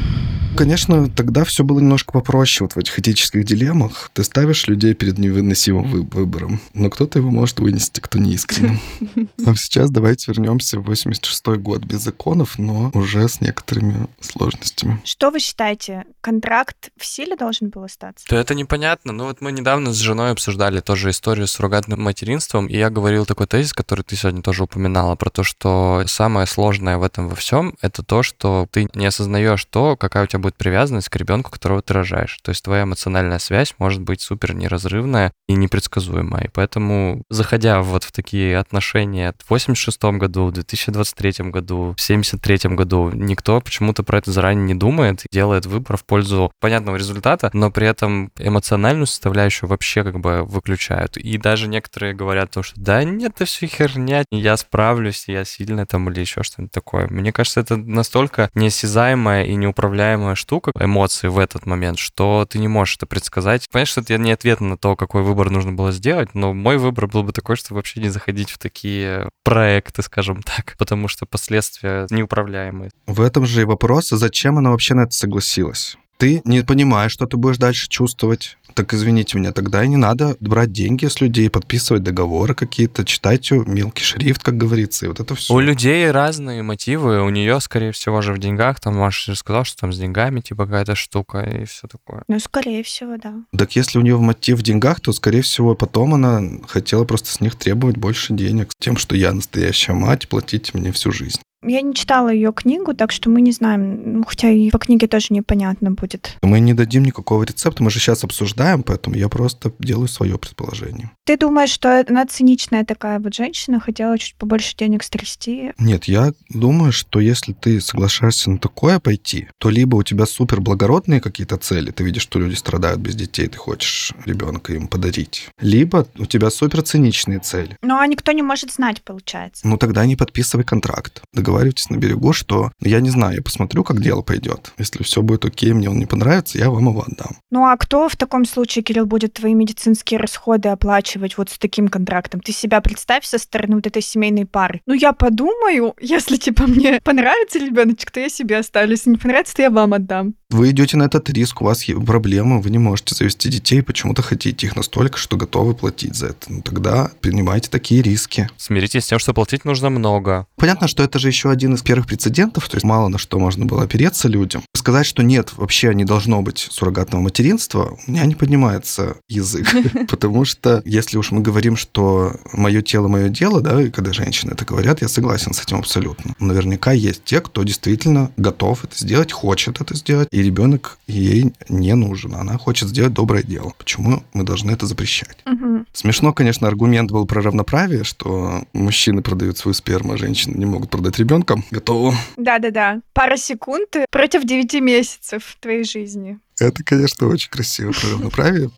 [0.55, 4.12] Конечно, тогда все было немножко попроще вот в этих этических дилеммах.
[4.13, 8.79] Ты ставишь людей перед невыносимым вы- выбором, но кто-то его может вынести, кто не искренен.
[9.45, 15.01] А сейчас давайте вернемся в 86 год без законов, но уже с некоторыми сложностями.
[15.03, 18.25] Что вы считаете, контракт в силе должен был остаться?
[18.27, 19.12] То это непонятно.
[19.12, 23.25] Ну вот мы недавно с женой обсуждали тоже историю с суррогатным материнством, и я говорил
[23.25, 27.35] такой тезис, который ты сегодня тоже упоминала, про то, что самое сложное в этом во
[27.35, 31.52] всем это то, что ты не осознаешь то, какая у тебя будет привязанность к ребенку,
[31.52, 32.38] которого ты рожаешь.
[32.41, 36.45] То есть твоя эмоциональная связь может быть супер неразрывная и непредсказуемая.
[36.45, 42.75] И поэтому, заходя вот в такие отношения в 86 году, в 2023 году, в 73
[42.75, 47.71] году, никто почему-то про это заранее не думает, делает выбор в пользу понятного результата, но
[47.71, 51.17] при этом эмоциональную составляющую вообще как бы выключают.
[51.17, 55.86] И даже некоторые говорят то, что да нет, это все херня, я справлюсь, я сильный
[55.86, 57.08] там или еще что-нибудь такое.
[57.10, 62.67] Мне кажется, это настолько неосязаемая и неуправляемая штука, эмоции в этот момент, что ты не
[62.67, 63.67] можешь это предсказать.
[63.69, 67.07] Понимаешь, что это не ответ на то, какой выбор нужно было сделать, но мой выбор
[67.07, 72.07] был бы такой, что вообще не заходить в такие проекты, скажем так, потому что последствия
[72.09, 72.91] неуправляемые.
[73.05, 75.97] В этом же и вопрос, зачем она вообще на это согласилась?
[76.19, 78.58] Ты не понимаешь, что ты будешь дальше чувствовать.
[78.73, 83.49] Так извините меня, тогда и не надо брать деньги с людей, подписывать договоры какие-то, читать
[83.51, 85.53] мелкий шрифт, как говорится, и вот это все.
[85.53, 89.79] У людей разные мотивы, у нее, скорее всего, же в деньгах, там Маша сказал, что
[89.79, 92.23] там с деньгами типа какая-то штука и все такое.
[92.27, 93.36] Ну, скорее всего, да.
[93.58, 97.39] Так если у нее мотив в деньгах, то, скорее всего, потом она хотела просто с
[97.39, 101.39] них требовать больше денег, тем, что я настоящая мать, платите мне всю жизнь.
[101.61, 104.19] Я не читала ее книгу, так что мы не знаем.
[104.19, 106.37] Ну, хотя и по книге тоже непонятно будет.
[106.41, 111.11] Мы не дадим никакого рецепта, мы же сейчас обсуждаем, поэтому я просто делаю свое предположение.
[111.25, 115.73] Ты думаешь, что она циничная такая вот женщина, хотела чуть побольше денег стрясти?
[115.77, 120.61] Нет, я думаю, что если ты соглашаешься на такое пойти, то либо у тебя супер
[120.61, 125.49] благородные какие-то цели, ты видишь, что люди страдают без детей, ты хочешь ребенка им подарить,
[125.59, 127.77] либо у тебя супер циничные цели.
[127.81, 129.67] Ну, а никто не может знать, получается.
[129.67, 134.01] Ну, тогда не подписывай контракт договаривайтесь на берегу, что я не знаю, я посмотрю, как
[134.01, 134.71] дело пойдет.
[134.77, 137.38] Если все будет окей, мне он не понравится, я вам его отдам.
[137.49, 141.88] Ну а кто в таком случае, Кирилл, будет твои медицинские расходы оплачивать вот с таким
[141.88, 142.39] контрактом?
[142.39, 144.81] Ты себя представь со стороны вот этой семейной пары.
[144.85, 148.91] Ну я подумаю, если типа мне понравится ребеночек, то я себе оставлю.
[148.91, 150.35] Если не понравится, то я вам отдам.
[150.51, 154.65] Вы идете на этот риск, у вас проблемы, вы не можете завести детей, почему-то хотите
[154.65, 156.51] их настолько, что готовы платить за это.
[156.51, 158.49] Ну тогда принимайте такие риски.
[158.57, 160.47] Смиритесь с тем, что платить нужно много.
[160.55, 163.39] Понятно, что это же еще еще один из первых прецедентов, то есть мало на что
[163.39, 164.62] можно было опереться людям.
[164.75, 169.73] Сказать, что нет, вообще не должно быть суррогатного материнства, у меня не поднимается язык.
[170.10, 174.52] Потому что если уж мы говорим, что мое тело, мое дело, да, и когда женщины
[174.52, 176.36] это говорят, я согласен с этим абсолютно.
[176.39, 181.95] Наверняка есть те, кто действительно готов это сделать, хочет это сделать, и ребенок ей не
[181.95, 182.36] нужен.
[182.36, 183.71] Она хочет сделать доброе дело.
[183.78, 185.38] Почему мы должны это запрещать?
[185.45, 185.86] Угу.
[185.93, 190.89] Смешно, конечно, аргумент был про равноправие, что мужчины продают свою сперму, а женщины не могут
[190.89, 191.63] продать ребенка ребенком.
[191.69, 192.13] Готово.
[192.37, 193.01] Да-да-да.
[193.13, 196.39] Пара секунд против девяти месяцев твоей жизни.
[196.59, 198.71] Это, конечно, очень красиво про равноправие.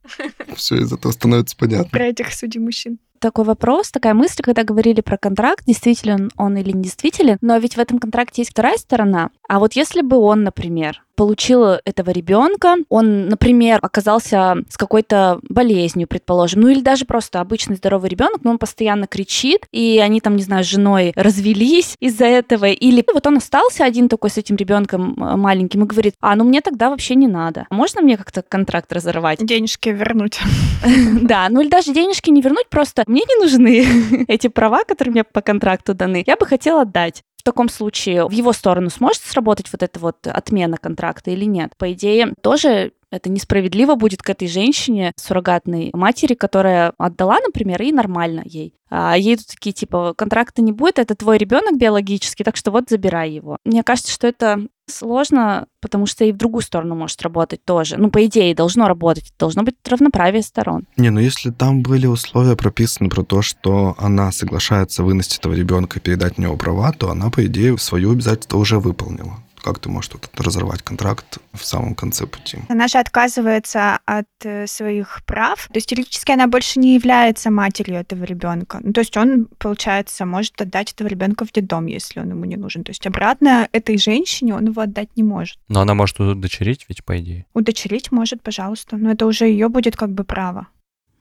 [0.56, 1.90] Все из этого становится понятно.
[1.90, 6.72] Про этих судей мужчин такой вопрос, такая мысль, когда говорили про контракт, действителен он или
[6.72, 9.30] не действителен, но ведь в этом контракте есть вторая сторона.
[9.52, 16.08] А вот если бы он, например, получил этого ребенка, он, например, оказался с какой-то болезнью,
[16.08, 20.38] предположим, ну или даже просто обычный здоровый ребенок, но он постоянно кричит, и они там,
[20.38, 24.56] не знаю, с женой развелись из-за этого, или вот он остался один такой с этим
[24.56, 27.68] ребенком маленьким и говорит, а, ну мне тогда вообще не надо.
[27.70, 29.46] Можно мне как-то контракт разорвать?
[29.46, 30.40] Денежки вернуть.
[31.22, 35.24] Да, ну или даже денежки не вернуть, просто мне не нужны эти права, которые мне
[35.24, 36.24] по контракту даны.
[36.26, 40.28] Я бы хотела отдать в таком случае в его сторону сможет сработать вот эта вот
[40.28, 41.76] отмена контракта или нет?
[41.76, 47.92] По идее, тоже это несправедливо будет к этой женщине, суррогатной матери, которая отдала, например, и
[47.92, 48.74] нормально ей.
[48.90, 52.90] А ей тут такие, типа, контракта не будет, это твой ребенок биологический, так что вот
[52.90, 53.58] забирай его.
[53.64, 57.98] Мне кажется, что это сложно, потому что и в другую сторону может работать тоже.
[57.98, 59.34] Ну, по идее, должно работать.
[59.40, 60.86] Должно быть равноправие сторон.
[60.98, 66.00] Не, ну если там были условия прописаны про то, что она соглашается вынести этого ребенка
[66.00, 69.90] и передать в него права, то она, по идее, свое обязательство уже выполнила как ты
[69.90, 72.60] можешь тут разорвать контракт в самом конце пути?
[72.70, 75.68] Она же отказывается от э, своих прав.
[75.68, 78.80] То есть теоретически она больше не является матерью этого ребенка.
[78.84, 82.58] Ну, то есть он, получается, может отдать этого ребенка в детдом, если он ему не
[82.58, 82.84] нужен.
[82.84, 85.58] То есть обратно этой женщине он его отдать не может.
[85.68, 87.46] Но она может удочерить ведь, по идее.
[87.54, 88.98] Удочерить может, пожалуйста.
[88.98, 90.68] Но это уже ее будет как бы право.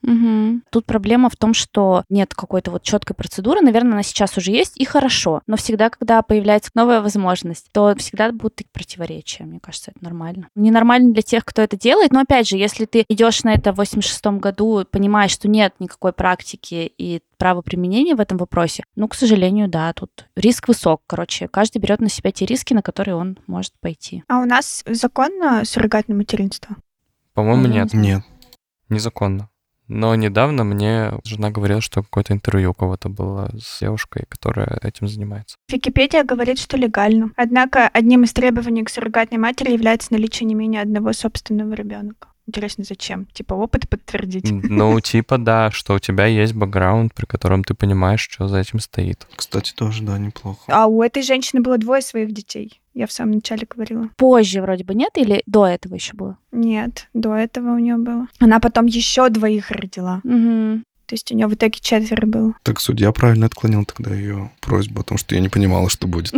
[0.02, 0.62] Угу.
[0.70, 3.60] Тут проблема в том, что нет какой-то вот четкой процедуры.
[3.60, 5.42] Наверное, она сейчас уже есть, и хорошо.
[5.46, 9.44] Но всегда, когда появляется новая возможность, то всегда будут такие противоречия.
[9.44, 10.48] Мне кажется, это нормально.
[10.54, 12.12] Ненормально для тех, кто это делает.
[12.12, 16.12] Но опять же, если ты идешь на это в 86 году, понимаешь, что нет никакой
[16.12, 21.02] практики и право применения в этом вопросе, ну, к сожалению, да, тут риск высок.
[21.06, 24.24] Короче, каждый берет на себя те риски, на которые он может пойти.
[24.28, 26.76] А у нас законно суррогатное материнство?
[27.34, 27.92] По-моему, нет.
[27.92, 28.22] Нет.
[28.88, 29.49] Незаконно.
[29.92, 35.08] Но недавно мне жена говорила, что какое-то интервью у кого-то было с девушкой, которая этим
[35.08, 35.56] занимается.
[35.68, 37.32] Википедия говорит, что легально.
[37.34, 42.28] Однако одним из требований к суррогатной матери является наличие не менее одного собственного ребенка.
[42.50, 43.26] Интересно, зачем?
[43.26, 44.50] Типа опыт подтвердить?
[44.50, 48.80] Ну, типа, да, что у тебя есть бэкграунд, при котором ты понимаешь, что за этим
[48.80, 49.28] стоит.
[49.36, 50.60] Кстати, тоже, да, неплохо.
[50.66, 52.80] А у этой женщины было двое своих детей.
[52.92, 54.10] Я в самом начале говорила.
[54.16, 56.38] Позже вроде бы нет, или до этого еще было?
[56.50, 58.26] Нет, до этого у нее было.
[58.40, 60.20] Она потом еще двоих родила.
[60.24, 60.82] Угу.
[61.10, 62.54] То есть у нее в итоге четверо было.
[62.62, 66.32] Так судья правильно отклонил тогда ее просьбу, потому что я не понимала, что будет.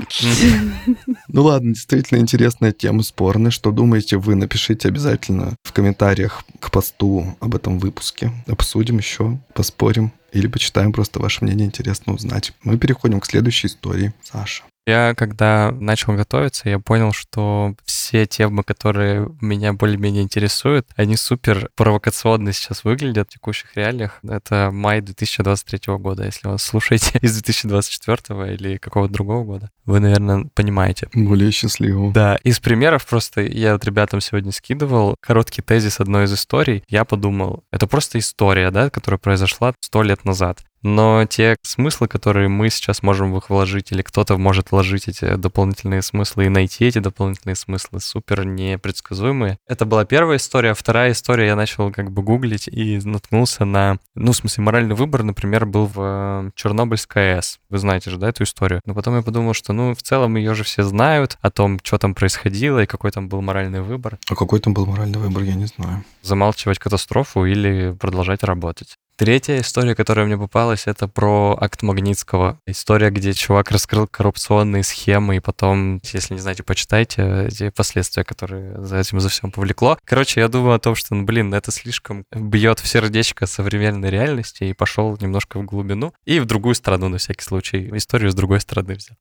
[1.28, 3.50] Ну ладно, действительно интересная тема, спорная.
[3.50, 4.34] Что думаете вы?
[4.34, 8.32] Напишите обязательно в комментариях к посту об этом выпуске.
[8.46, 12.52] Обсудим еще, поспорим или почитаем просто ваше мнение, интересно узнать.
[12.62, 14.12] Мы переходим к следующей истории.
[14.22, 14.64] Саша.
[14.86, 21.70] Я, когда начал готовиться, я понял, что все темы, которые меня более-менее интересуют, они супер
[21.76, 24.18] провокационно сейчас выглядят в текущих реалиях.
[24.24, 26.24] Это май 2023 года.
[26.24, 31.08] Если вы слушаете из 2024 или какого-то другого года, вы, наверное, понимаете.
[31.14, 32.12] Более счастливого.
[32.12, 36.82] Да, из примеров просто я вот ребятам сегодня скидывал короткий тезис одной из историй.
[36.88, 42.48] Я подумал, это просто история, да, которая произошла сто лет назад но те смыслы, которые
[42.48, 46.86] мы сейчас можем в их вложить, или кто-то может вложить эти дополнительные смыслы и найти
[46.86, 49.58] эти дополнительные смыслы, супер непредсказуемые.
[49.68, 50.74] Это была первая история.
[50.74, 53.98] Вторая история, я начал как бы гуглить и наткнулся на...
[54.14, 57.60] Ну, в смысле, моральный выбор, например, был в э, Чернобыльской АЭС.
[57.70, 58.80] Вы знаете же, да, эту историю?
[58.84, 61.98] Но потом я подумал, что, ну, в целом ее же все знают о том, что
[61.98, 64.18] там происходило и какой там был моральный выбор.
[64.28, 66.04] А какой там был моральный выбор, я не знаю.
[66.22, 68.96] Замалчивать катастрофу или продолжать работать.
[69.22, 72.58] Третья история, которая мне попалась, это про акт Магнитского.
[72.66, 78.82] История, где чувак раскрыл коррупционные схемы, и потом, если не знаете, почитайте эти последствия, которые
[78.82, 79.96] за этим за всем повлекло.
[80.04, 84.64] Короче, я думаю о том, что, ну, блин, это слишком бьет в сердечко современной реальности,
[84.64, 87.90] и пошел немножко в глубину, и в другую страну, на всякий случай.
[87.96, 89.16] Историю с другой стороны взял.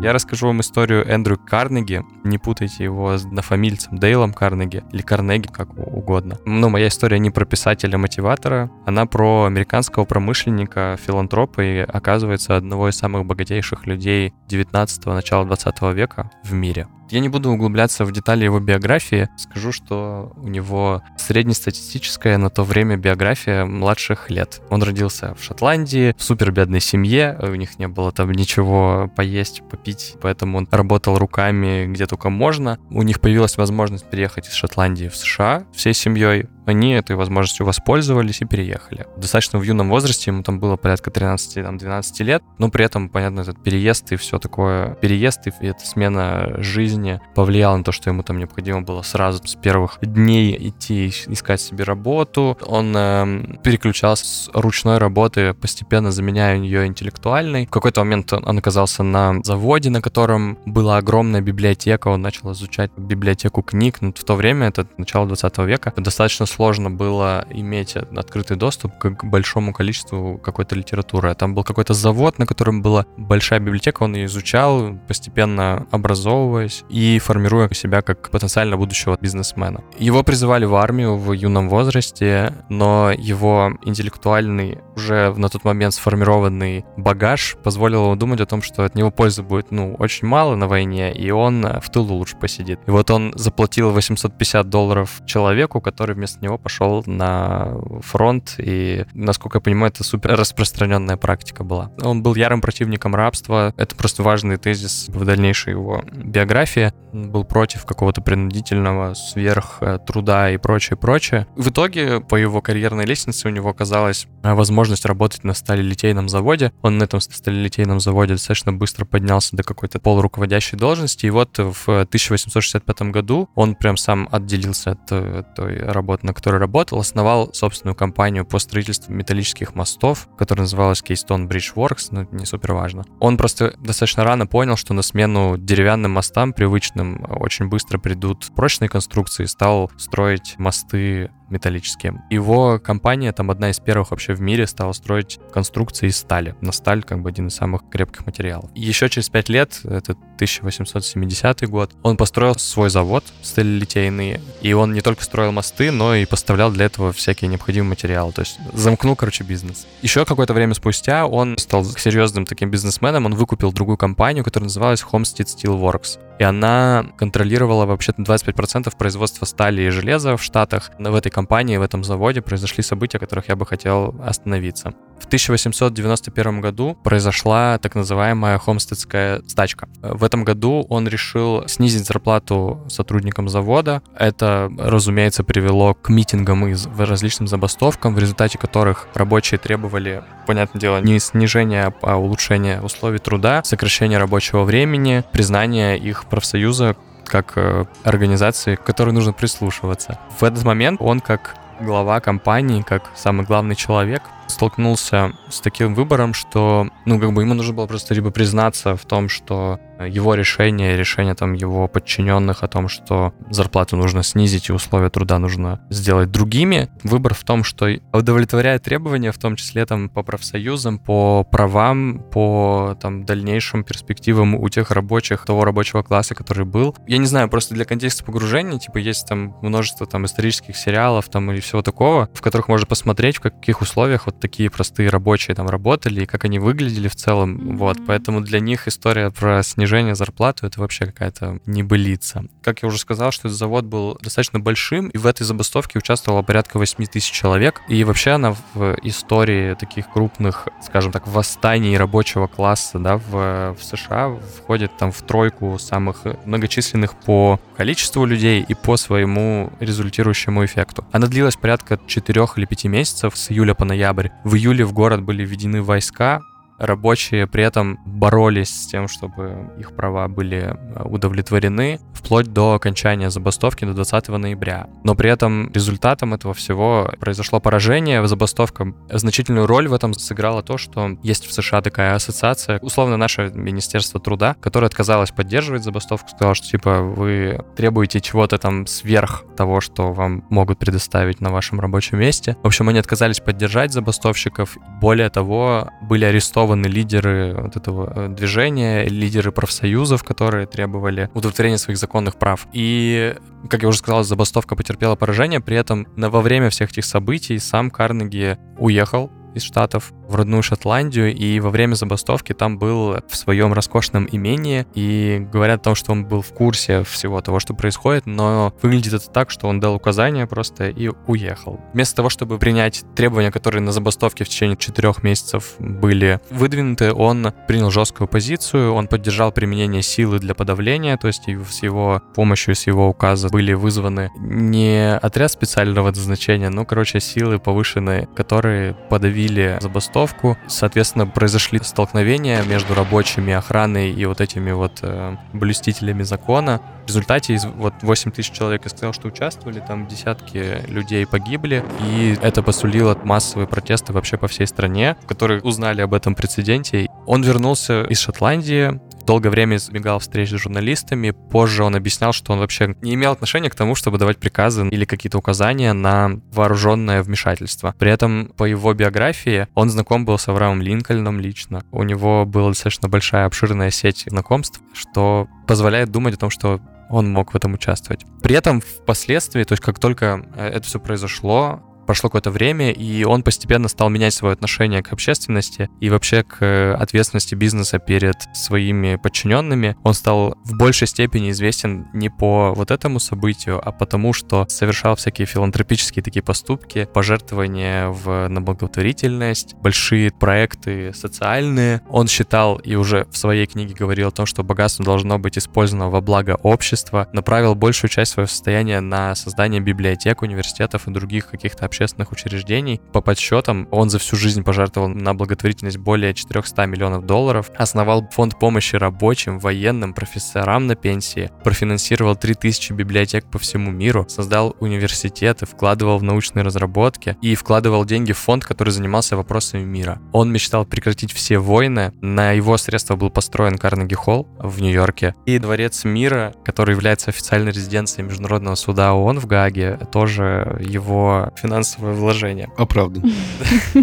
[0.00, 2.04] Я расскажу вам историю Эндрю Карнеги.
[2.22, 6.38] Не путайте его с однофамильцем Дейлом Карнеги или Карнеги, как угодно.
[6.46, 12.96] Но моя история не про писателя-мотиватора, она про американского промышленника, филантропа и, оказывается, одного из
[12.96, 16.86] самых богатейших людей 19-го, начала 20 века в мире.
[17.10, 19.28] Я не буду углубляться в детали его биографии.
[19.36, 24.60] Скажу, что у него среднестатистическая на то время биография младших лет.
[24.70, 27.38] Он родился в Шотландии, в супербедной семье.
[27.42, 32.78] У них не было там ничего поесть, попить, поэтому он работал руками где только можно.
[32.90, 38.40] У них появилась возможность переехать из Шотландии в США всей семьей они этой возможностью воспользовались
[38.40, 39.06] и переехали.
[39.16, 43.62] Достаточно в юном возрасте, ему там было порядка 13-12 лет, но при этом, понятно, этот
[43.62, 48.38] переезд и все такое, переезд и эта смена жизни повлияла на то, что ему там
[48.38, 52.58] необходимо было сразу с первых дней идти искать себе работу.
[52.66, 57.66] Он э, переключался с ручной работы, постепенно заменяя ее интеллектуальной.
[57.66, 62.90] В какой-то момент он оказался на заводе, на котором была огромная библиотека, он начал изучать
[62.96, 66.57] библиотеку книг, но в то время, это начало 20 века, достаточно сложно
[66.90, 71.34] было иметь открытый доступ к большому количеству какой-то литературы.
[71.34, 77.18] Там был какой-то завод, на котором была большая библиотека, он ее изучал, постепенно образовываясь и
[77.18, 79.82] формируя себя как потенциально будущего бизнесмена.
[79.98, 86.84] Его призывали в армию в юном возрасте, но его интеллектуальный, уже на тот момент сформированный
[86.96, 90.66] багаж позволил ему думать о том, что от него пользы будет, ну, очень мало на
[90.66, 92.80] войне, и он в тылу лучше посидит.
[92.86, 99.04] И вот он заплатил 850 долларов человеку, который вместо него него пошел на фронт, и,
[99.14, 101.92] насколько я понимаю, это супер распространенная практика была.
[102.02, 106.92] Он был ярым противником рабства, это просто важный тезис в дальнейшей его биографии.
[107.12, 111.46] Он был против какого-то принудительного сверх э, труда и прочее, прочее.
[111.56, 116.72] В итоге по его карьерной лестнице у него оказалась э, возможность работать на сталелитейном заводе.
[116.82, 121.88] Он на этом сталелитейном заводе достаточно быстро поднялся до какой-то полуруководящей должности, и вот в
[121.88, 127.96] 1865 году он прям сам отделился от э, той работы, на который работал, основал собственную
[127.96, 133.04] компанию по строительству металлических мостов, которая называлась Keystone Bridge Works, но не супер важно.
[133.18, 138.88] Он просто достаточно рано понял, что на смену деревянным мостам, привычным, очень быстро придут прочные
[138.88, 142.22] конструкции, стал строить мосты металлические.
[142.30, 146.54] Его компания, там одна из первых вообще в мире, стала строить конструкции из стали.
[146.60, 148.70] На сталь как бы один из самых крепких материалов.
[148.74, 155.00] Еще через пять лет, это 1870 год, он построил свой завод сталелитейный, и он не
[155.00, 158.32] только строил мосты, но и поставлял для этого всякие необходимые материалы.
[158.32, 159.86] То есть замкнул, короче, бизнес.
[160.02, 165.02] Еще какое-то время спустя он стал серьезным таким бизнесменом, он выкупил другую компанию, которая называлась
[165.02, 170.90] Homestead Steel Works и она контролировала вообще-то 25% производства стали и железа в Штатах.
[170.98, 174.94] В этой компании, в этом заводе произошли события, о которых я бы хотел остановиться.
[175.20, 179.88] В 1891 году произошла так называемая Хомстедская стачка.
[180.00, 184.02] В этом году он решил снизить зарплату сотрудникам завода.
[184.18, 191.00] Это, разумеется, привело к митингам и различным забастовкам, в результате которых рабочие требовали, понятное дело,
[191.00, 196.96] не снижения, а улучшения условий труда, сокращения рабочего времени, признания их профсоюза
[197.28, 200.18] как э, организации, к которой нужно прислушиваться.
[200.38, 206.34] В этот момент он как глава компании, как самый главный человек, столкнулся с таким выбором,
[206.34, 210.96] что, ну, как бы ему нужно было просто либо признаться в том, что его решение,
[210.96, 216.30] решение там его подчиненных о том, что зарплату нужно снизить и условия труда нужно сделать
[216.30, 216.88] другими.
[217.02, 222.96] Выбор в том, что удовлетворяет требования, в том числе там по профсоюзам, по правам, по
[223.00, 226.96] там дальнейшим перспективам у тех рабочих, того рабочего класса, который был.
[227.06, 231.50] Я не знаю, просто для контекста погружения, типа есть там множество там исторических сериалов там
[231.50, 235.68] и всего такого, в которых можно посмотреть, в каких условиях вот такие простые рабочие там
[235.68, 237.56] работали и как они выглядели в целом.
[237.56, 237.76] Mm-hmm.
[237.76, 242.44] Вот, поэтому для них история про снижение зарплаты это вообще какая-то небылица.
[242.62, 246.42] Как я уже сказал, что этот завод был достаточно большим, и в этой забастовке участвовало
[246.42, 247.82] порядка 8 тысяч человек.
[247.88, 253.82] И вообще она в истории таких крупных, скажем так, восстаний рабочего класса да, в, в
[253.82, 261.04] США входит там в тройку самых многочисленных по количеству людей и по своему результирующему эффекту.
[261.12, 264.30] Она длилась порядка 4 или 5 месяцев с июля по ноябрь.
[264.42, 266.42] В июле в город были введены войска,
[266.78, 273.30] рабочие при этом боролись с тем, чтобы их права были э, удовлетворены, вплоть до окончания
[273.30, 274.88] забастовки до 20 ноября.
[275.04, 278.26] Но при этом результатом этого всего произошло поражение.
[278.26, 283.50] Забастовка значительную роль в этом сыграло то, что есть в США такая ассоциация, условно наше
[283.54, 289.80] Министерство труда, которое отказалось поддерживать забастовку, сказало, что типа вы требуете чего-то там сверх того,
[289.80, 292.56] что вам могут предоставить на вашем рабочем месте.
[292.62, 294.76] В общем, они отказались поддержать забастовщиков.
[295.00, 301.78] Более того, были арестованы арестованы лидеры вот этого э, движения, лидеры профсоюзов, которые требовали удовлетворения
[301.78, 302.66] своих законных прав.
[302.72, 303.34] И,
[303.68, 307.90] как я уже сказал, забастовка потерпела поражение, при этом во время всех этих событий сам
[307.90, 313.72] Карнеги уехал из Штатов в родную Шотландию, и во время забастовки там был в своем
[313.72, 318.26] роскошном имении, и говорят о том, что он был в курсе всего того, что происходит,
[318.26, 321.80] но выглядит это так, что он дал указания просто и уехал.
[321.94, 327.52] Вместо того, чтобы принять требования, которые на забастовке в течение четырех месяцев были выдвинуты, он
[327.66, 332.86] принял жесткую позицию, он поддержал применение силы для подавления, то есть с его помощью, с
[332.86, 340.17] его указа были вызваны не отряд специального назначения, но, короче, силы повышенные, которые подавили забастовку
[340.18, 340.56] забастовку.
[340.66, 346.80] Соответственно, произошли столкновения между рабочими, охраной и вот этими вот э, блюстителями закона.
[347.04, 351.84] В результате из вот 8 тысяч человек, я сказал, что участвовали, там десятки людей погибли,
[352.06, 357.08] и это посулило массовые протесты вообще по всей стране, в которых узнали об этом прецеденте.
[357.26, 361.30] Он вернулся из Шотландии, долгое время избегал встреч с журналистами.
[361.30, 365.04] Позже он объяснял, что он вообще не имел отношения к тому, чтобы давать приказы или
[365.04, 367.94] какие-то указания на вооруженное вмешательство.
[367.98, 371.84] При этом по его биографии он знаком был с Авраамом Линкольном лично.
[371.92, 377.30] У него была достаточно большая обширная сеть знакомств, что позволяет думать о том, что он
[377.30, 378.24] мог в этом участвовать.
[378.42, 383.22] При этом впоследствии, то есть как только э, это все произошло, прошло какое-то время, и
[383.24, 388.34] он постепенно стал менять свое отношение к общественности и вообще к э, ответственности бизнеса перед
[388.54, 389.94] своими подчиненными.
[390.04, 395.16] Он стал в большей степени известен не по вот этому событию, а потому, что совершал
[395.16, 402.00] всякие филантропические такие поступки, пожертвования в, на благотворительность, большие проекты социальные.
[402.08, 406.08] Он считал и уже в своей книге говорил о том, что богатство должно быть использовано
[406.08, 411.84] во благо общества, направил большую часть своего состояния на создание библиотек, университетов и других каких-то
[411.84, 413.00] общественных общественных учреждений.
[413.12, 418.58] По подсчетам, он за всю жизнь пожертвовал на благотворительность более 400 миллионов долларов, основал фонд
[418.58, 426.18] помощи рабочим, военным, профессорам на пенсии, профинансировал 3000 библиотек по всему миру, создал университеты, вкладывал
[426.18, 430.20] в научные разработки и вкладывал деньги в фонд, который занимался вопросами мира.
[430.32, 432.12] Он мечтал прекратить все войны.
[432.20, 437.72] На его средства был построен Карнеги Холл в Нью-Йорке и Дворец мира, который является официальной
[437.72, 442.68] резиденцией Международного суда ООН в Гааге, тоже его финансовый финансовое вложение.
[442.76, 443.24] Оправдан.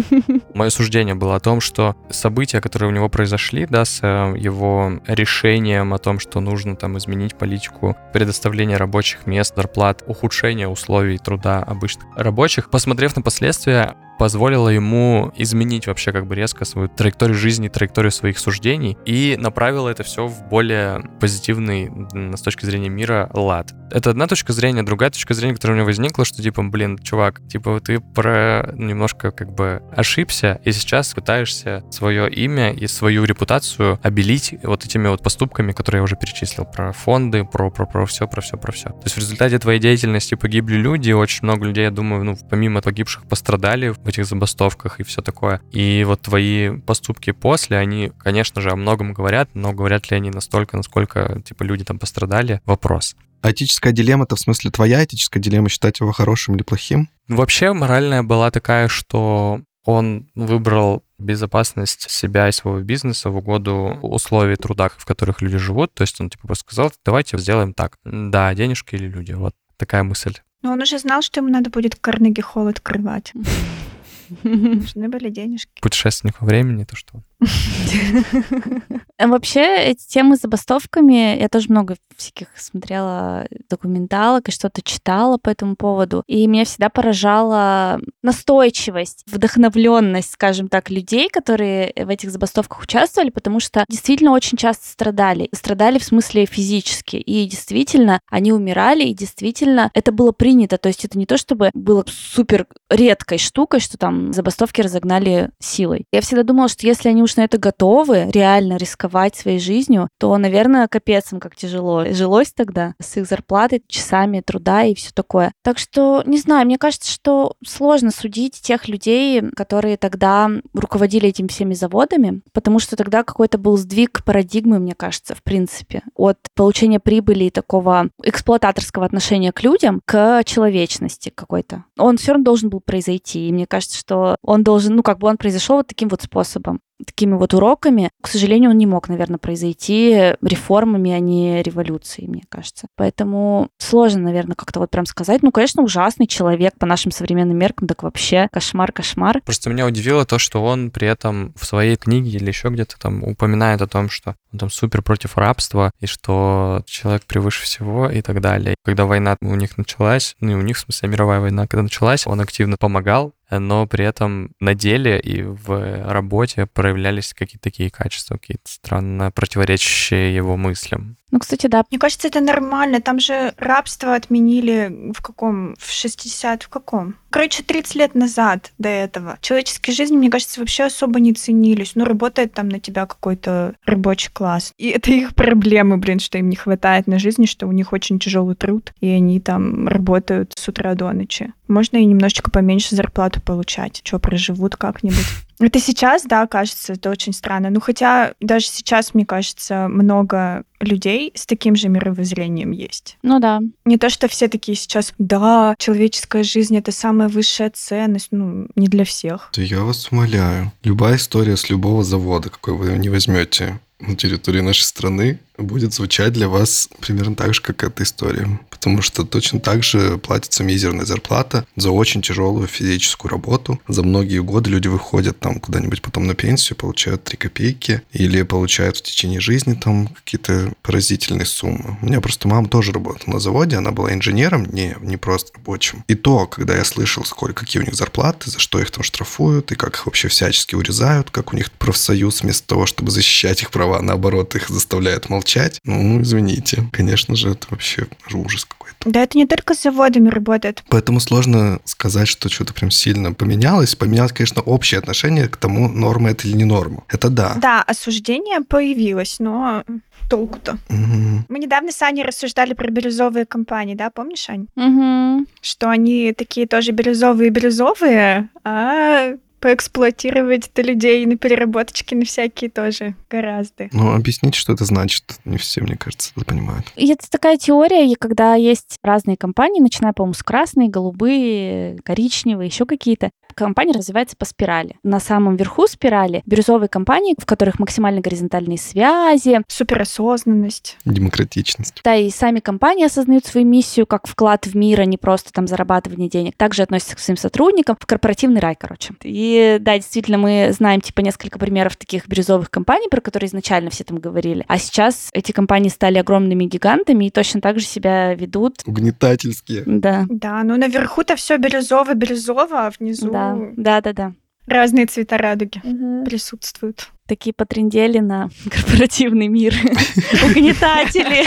[0.54, 5.00] Мое суждение было о том, что события, которые у него произошли, да, с э, его
[5.06, 11.62] решением о том, что нужно там изменить политику предоставления рабочих мест, зарплат, ухудшения условий труда
[11.62, 17.68] обычных рабочих, посмотрев на последствия, позволило ему изменить вообще как бы резко свою траекторию жизни,
[17.68, 21.90] траекторию своих суждений и направило это все в более позитивный
[22.36, 23.72] с точки зрения мира лад.
[23.90, 27.40] Это одна точка зрения, другая точка зрения, которая у меня возникла, что типа, блин, чувак,
[27.48, 33.98] типа ты про немножко как бы ошибся и сейчас пытаешься свое имя и свою репутацию
[34.02, 38.26] обелить вот этими вот поступками, которые я уже перечислил, про фонды, про, про, про все,
[38.26, 38.90] про все, про все.
[38.90, 42.80] То есть в результате твоей деятельности погибли люди, очень много людей, я думаю, ну, помимо
[42.82, 45.60] погибших пострадали в этих забастовках и все такое.
[45.72, 50.30] И вот твои поступки после, они, конечно же, о многом говорят, но говорят ли они
[50.30, 53.16] настолько, насколько, типа, люди там пострадали, вопрос.
[53.42, 57.08] А этическая дилемма-то в смысле твоя этическая дилемма, считать его хорошим или плохим?
[57.28, 64.56] Вообще моральная была такая, что он выбрал безопасность себя и своего бизнеса в угоду условий
[64.56, 65.94] труда, в которых люди живут.
[65.94, 67.98] То есть он типа просто сказал, давайте сделаем так.
[68.04, 69.32] Да, денежки или люди.
[69.32, 70.34] Вот такая мысль.
[70.62, 73.32] Но он уже знал, что ему надо будет Карнеги Холл открывать.
[74.42, 75.80] Нужны были денежки.
[75.80, 77.22] Путешественник во времени, то что?
[79.18, 85.50] Вообще, эти темы с забастовками, я тоже много всяких смотрела документалок и что-то читала по
[85.50, 86.22] этому поводу.
[86.26, 93.60] И меня всегда поражала настойчивость, вдохновленность, скажем так, людей, которые в этих забастовках участвовали, потому
[93.60, 95.48] что действительно очень часто страдали.
[95.52, 97.16] Страдали в смысле физически.
[97.16, 100.78] И действительно, они умирали, и действительно это было принято.
[100.78, 106.06] То есть это не то, чтобы было супер редкой штукой, что там забастовки разогнали силой.
[106.12, 110.36] Я всегда думала, что если они уж на это готовы, реально рисковать своей жизнью, то,
[110.38, 115.52] наверное, капец им как тяжело жилось тогда с их зарплатой, часами труда и все такое.
[115.62, 121.48] Так что, не знаю, мне кажется, что сложно судить тех людей, которые тогда руководили этими
[121.48, 127.00] всеми заводами, потому что тогда какой-то был сдвиг парадигмы, мне кажется, в принципе, от получения
[127.00, 131.84] прибыли и такого эксплуататорского отношения к людям к человечности какой-то.
[131.98, 135.28] Он все равно должен был произойти, и мне кажется, что он должен, ну, как бы
[135.28, 139.38] он произошел вот таким вот способом такими вот уроками, к сожалению, он не мог, наверное,
[139.38, 142.86] произойти реформами, а не революцией, мне кажется.
[142.96, 145.42] Поэтому сложно, наверное, как-то вот прям сказать.
[145.42, 149.40] Ну, конечно, ужасный человек по нашим современным меркам, так вообще кошмар, кошмар.
[149.44, 153.22] Просто меня удивило то, что он при этом в своей книге или еще где-то там
[153.22, 158.22] упоминает о том, что он там супер против рабства, и что человек превыше всего и
[158.22, 158.74] так далее.
[158.84, 162.26] Когда война у них началась, ну и у них, в смысле, мировая война, когда началась,
[162.26, 168.36] он активно помогал но при этом на деле и в работе проявлялись какие-то такие качества,
[168.36, 171.16] какие-то странно противоречащие его мыслям.
[171.32, 171.84] Ну, кстати, да.
[171.90, 173.00] Мне кажется, это нормально.
[173.00, 175.74] Там же рабство отменили в каком?
[175.76, 177.16] В 60 в каком?
[177.30, 179.36] Короче, 30 лет назад до этого.
[179.40, 181.92] Человеческие жизни, мне кажется, вообще особо не ценились.
[181.94, 184.72] Ну, работает там на тебя какой-то рабочий класс.
[184.78, 188.18] И это их проблемы, блин, что им не хватает на жизни, что у них очень
[188.18, 191.52] тяжелый труд, и они там работают с утра до ночи.
[191.68, 194.00] Можно и немножечко поменьше зарплату получать.
[194.04, 195.26] Что, проживут как-нибудь.
[195.58, 197.70] Это сейчас, да, кажется, это очень странно.
[197.70, 203.16] Ну, хотя даже сейчас, мне кажется, много людей с таким же мировоззрением есть.
[203.22, 203.60] Ну да.
[203.84, 208.28] Не то, что все такие сейчас, да, человеческая жизнь— это самая высшая ценность.
[208.30, 209.50] Ну, не для всех.
[209.54, 210.72] Да я вас умоляю.
[210.82, 216.32] Любая история с любого завода, какой вы не возьмете на территории нашей страны, будет звучать
[216.32, 218.60] для вас примерно так же, как эта история.
[218.70, 223.80] Потому что точно так же платится мизерная зарплата за очень тяжелую физическую работу.
[223.88, 228.98] За многие годы люди выходят там куда-нибудь потом на пенсию, получают 3 копейки или получают
[228.98, 231.98] в течение жизни там какие-то поразительные суммы.
[232.02, 236.04] У меня просто мама тоже работала на заводе, она была инженером, не, не просто рабочим.
[236.06, 239.72] И то, когда я слышал, сколько, какие у них зарплаты, за что их там штрафуют,
[239.72, 243.70] и как их вообще всячески урезают, как у них профсоюз вместо того, чтобы защищать их
[243.70, 246.82] права, наоборот, их заставляют молчать молчать, ну, извините.
[246.92, 248.96] Конечно же, это вообще ужас какой-то.
[249.04, 250.82] Да, это не только с заводами работает.
[250.88, 253.94] Поэтому сложно сказать, что что-то прям сильно поменялось.
[253.94, 257.04] Поменялось, конечно, общее отношение к тому, норма это или не норма.
[257.08, 257.54] Это да.
[257.60, 259.84] Да, осуждение появилось, но
[260.28, 260.78] толку-то.
[260.88, 261.44] Угу.
[261.48, 264.66] Мы недавно с Аней рассуждали про бирюзовые компании, да, помнишь, Ань?
[264.74, 265.46] Угу.
[265.60, 273.88] Что они такие тоже бирюзовые-бирюзовые, а поэксплуатировать это людей на переработочки, на всякие тоже гораздо.
[273.92, 275.38] Ну, объясните, что это значит.
[275.44, 276.92] Не все, мне кажется, это понимают.
[276.96, 282.86] И это такая теория, когда есть разные компании, начиная, по-моему, с красной, голубые, коричневые, еще
[282.86, 283.30] какие-то
[283.64, 284.96] компания развивается по спирали.
[285.02, 289.60] На самом верху спирали бирюзовые компании, в которых максимально горизонтальные связи.
[289.68, 290.98] Суперосознанность.
[291.04, 292.00] Демократичность.
[292.04, 295.66] Да, и сами компании осознают свою миссию как вклад в мир, а не просто там
[295.66, 296.56] зарабатывание денег.
[296.56, 299.14] Также относятся к своим сотрудникам в корпоративный рай, короче.
[299.22, 304.04] И да, действительно, мы знаем типа несколько примеров таких бирюзовых компаний, про которые изначально все
[304.04, 304.64] там говорили.
[304.68, 308.82] А сейчас эти компании стали огромными гигантами и точно так же себя ведут.
[308.84, 309.82] Угнетательские.
[309.86, 310.26] Да.
[310.28, 314.32] Да, ну наверху-то все бирюзово-бирюзово, а внизу Да, Да, да, да, да.
[314.66, 315.80] Разные цвета радуги
[316.24, 317.10] присутствуют.
[317.26, 319.74] Такие потрендели на корпоративный мир.
[320.44, 321.44] Угнетатели.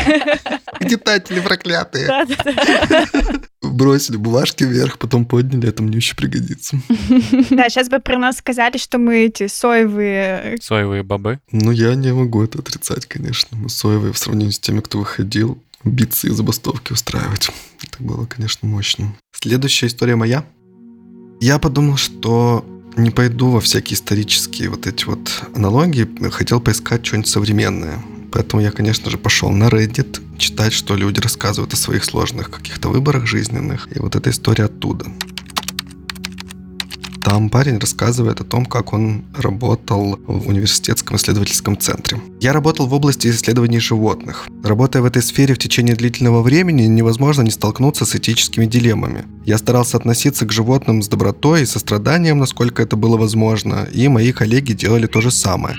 [0.79, 2.07] Гнетатели проклятые.
[3.61, 6.77] Бросили бумажки вверх, потом подняли, это мне еще пригодится.
[7.49, 10.57] Да, сейчас бы про нас сказали, что мы эти соевые...
[10.61, 11.39] Соевые бобы.
[11.51, 13.57] Ну, я не могу это отрицать, конечно.
[13.57, 17.49] Мы соевые в сравнении с теми, кто выходил биться и забастовки устраивать.
[17.83, 19.13] Это было, конечно, мощно.
[19.31, 20.45] Следующая история моя.
[21.39, 22.65] Я подумал, что
[22.97, 28.03] не пойду во всякие исторические вот эти вот аналогии, хотел поискать что-нибудь современное.
[28.31, 32.89] Поэтому я, конечно же, пошел на Reddit читать, что люди рассказывают о своих сложных каких-то
[32.89, 33.87] выборах жизненных.
[33.95, 35.05] И вот эта история оттуда.
[37.29, 42.19] Там парень рассказывает о том, как он работал в университетском исследовательском центре.
[42.41, 44.47] Я работал в области исследований животных.
[44.63, 49.25] Работая в этой сфере в течение длительного времени, невозможно не столкнуться с этическими дилеммами.
[49.45, 54.31] Я старался относиться к животным с добротой и состраданием, насколько это было возможно, и мои
[54.31, 55.75] коллеги делали то же самое.